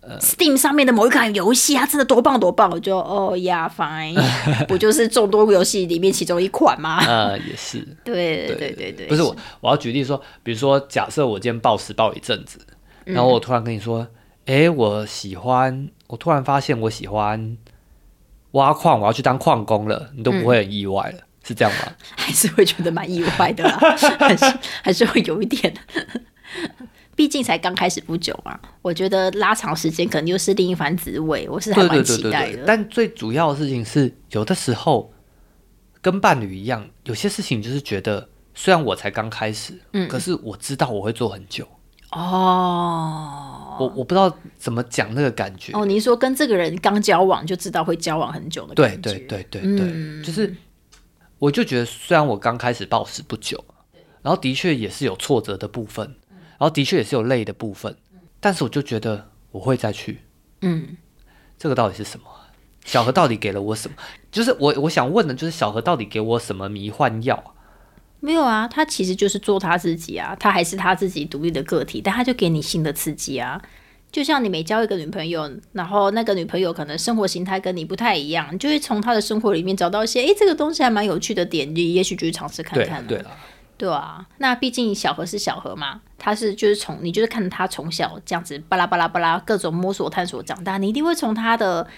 [0.00, 4.14] 呃 Steam 上面的某一款游戏它，真的多棒多棒，我就哦呀，fine，
[4.66, 6.98] 不就是众多游戏里面其中一款吗？
[7.06, 7.78] 呃，也是。
[8.04, 12.58] 对对对对对，不是我，我要举例说，比如说，假设我今天暴食暴一阵子，
[13.04, 14.06] 然后我突然跟你说，
[14.46, 17.56] 哎，我喜欢，我突然发现我喜欢
[18.52, 21.18] 挖矿，我要去当矿工了，你都不会很意外了。
[21.42, 21.92] 是这样吗？
[22.16, 23.78] 还是会觉得蛮意外的啦，
[24.18, 24.44] 还是
[24.82, 25.72] 还是会有一点。
[27.14, 31.46] 毕竟才刚开始不久嘛，我觉得拉长时间可能又是另一番滋味。
[31.48, 32.64] 我是还蛮期待的。
[32.66, 35.12] 但最主要的事情是，有的时候
[36.00, 41.68] 跟伴侣一样，有些事情就是觉得，虽然我才刚开始，嗯，可是我知道我会做很久。
[42.12, 43.76] 哦。
[43.78, 45.72] 我我不知道怎么讲那个感觉。
[45.72, 49.12] 哦，您说跟这个人刚交往就知道会交往很久的感觉？
[49.12, 50.54] 对对对对对，就是，
[51.42, 53.64] 我就觉得虽然我刚开始暴食不久，
[54.22, 57.96] 然后的确也是有挫折的部分，然后的确也是有累的部分，
[58.38, 60.20] 但是我就觉得我会再去。
[60.60, 60.96] 嗯，
[61.58, 62.26] 这个到底是什么？
[62.84, 63.96] 小何到底给了我什么？
[64.30, 67.50] 就是我我想问的，就是小何到底给我什么迷幻药啊？
[68.20, 73.60] 没有啊，他其实就是做他自己啊，他还是他自己独立的个体，但他就给你新的刺激啊。
[74.12, 83.04] 就像你每交一个女朋友，然后那个女朋友可能生活形态跟你不太一样，你就会从她的生活里面找到一些，哎，这个东西还蛮有趣的点，你也许就去尝试看看。
[83.06, 83.26] 对，对
[83.78, 84.24] 对啊。
[84.38, 91.88] 那毕竟小何是小何嘛，他是就是从你就是看他从小这样子巴拉巴拉巴拉各种摸索探索长大，你一定会从他的。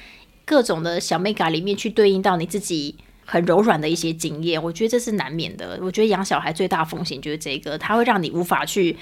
[0.46, 2.94] 各种的小 mega 里面去对应到你自己
[3.24, 5.78] 很柔软的一些经验，我觉得这是难免的。
[5.80, 8.94] 我觉得养小孩最大风险就是这个，它会让你无法去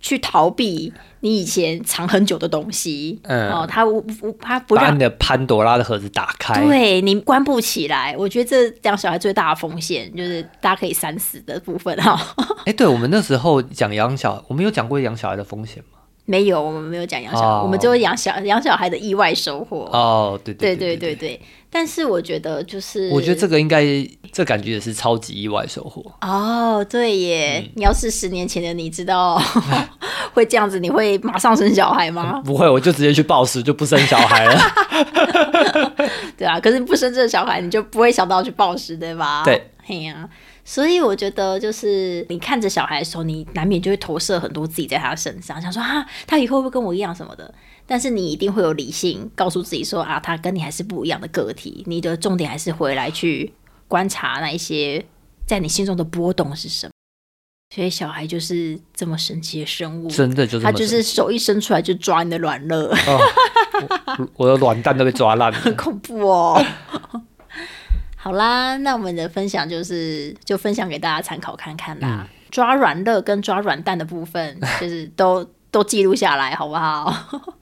[0.00, 3.18] 去逃避你以前藏很久的东西。
[3.22, 8.14] 嗯，哦，他无无它不让你的潘多拉的盒子打开，对你关不起来。
[8.16, 12.18] 我觉得这养小孩最大的风险就是大家可以三思的部分哈。
[12.66, 15.95] 哎，对我们那时候讲养小，我们有讲过养小孩的风险吗？
[16.26, 19.88] 没有，我们没有讲养小孩，我们就会养小养小孩的意外收获。
[19.92, 21.40] 哦，对对对对对。
[21.70, 23.84] 但是我觉得就是，我觉得这个应该，
[24.32, 26.02] 这感觉也是超级意外收获。
[26.22, 27.70] 哦，对耶！
[27.74, 29.40] 你要是十年前的你知道
[30.32, 32.40] 会这样子，你会马上生小孩吗？
[32.46, 34.60] 不会，我就直接去暴食，就不生小孩了。
[36.38, 39.42] 对啊，可是不生这个小孩，你就不会想到去暴食，对吧？
[39.44, 40.28] 对，嘿呀。
[40.68, 47.54] 所以我觉得，就是你看着小孩的时候，你难免就会投射很多自己在他身上，想说啊，他以后会不会跟我一样什么的？
[47.86, 51.84] 但是你一定会有理性告诉自己说啊，他跟你还是不一样的个体。
[51.86, 53.52] 你的重点还是回来去
[53.86, 55.02] 观察那一些
[55.46, 56.92] 在你心中的波动是什么。
[57.74, 62.90] 所以小孩就是这么神奇的生物，真的就是他就是手一伸出来就抓你的软肋，
[64.34, 66.64] 我的卵蛋都被抓烂了， 很恐怖哦。
[68.26, 72.26] 好啦，那我们的分享就是就分享给大家参考看看啦。
[72.50, 77.04] 抓软乐跟抓软蛋的部分，就是都 都记录下来，好不好？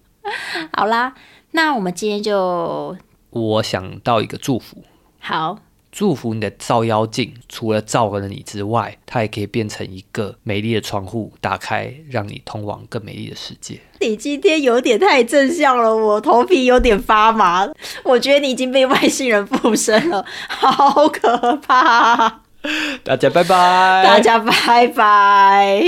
[0.72, 1.12] 好啦，
[1.50, 2.96] 那我们今天就
[3.28, 4.82] 我想到一个祝福。
[5.20, 5.58] 好。
[5.96, 13.78] 祝福你的照妖镜，除了照了你之外，它也可以变成一个美丽的窗户，打开，让你通往更美丽的世界。
[14.00, 17.68] 你今天有点太正向了，我头皮有点发麻。
[18.02, 22.40] 我觉得你已经被外星人附身了，好可怕！
[23.04, 25.84] 大家拜拜，大家拜拜。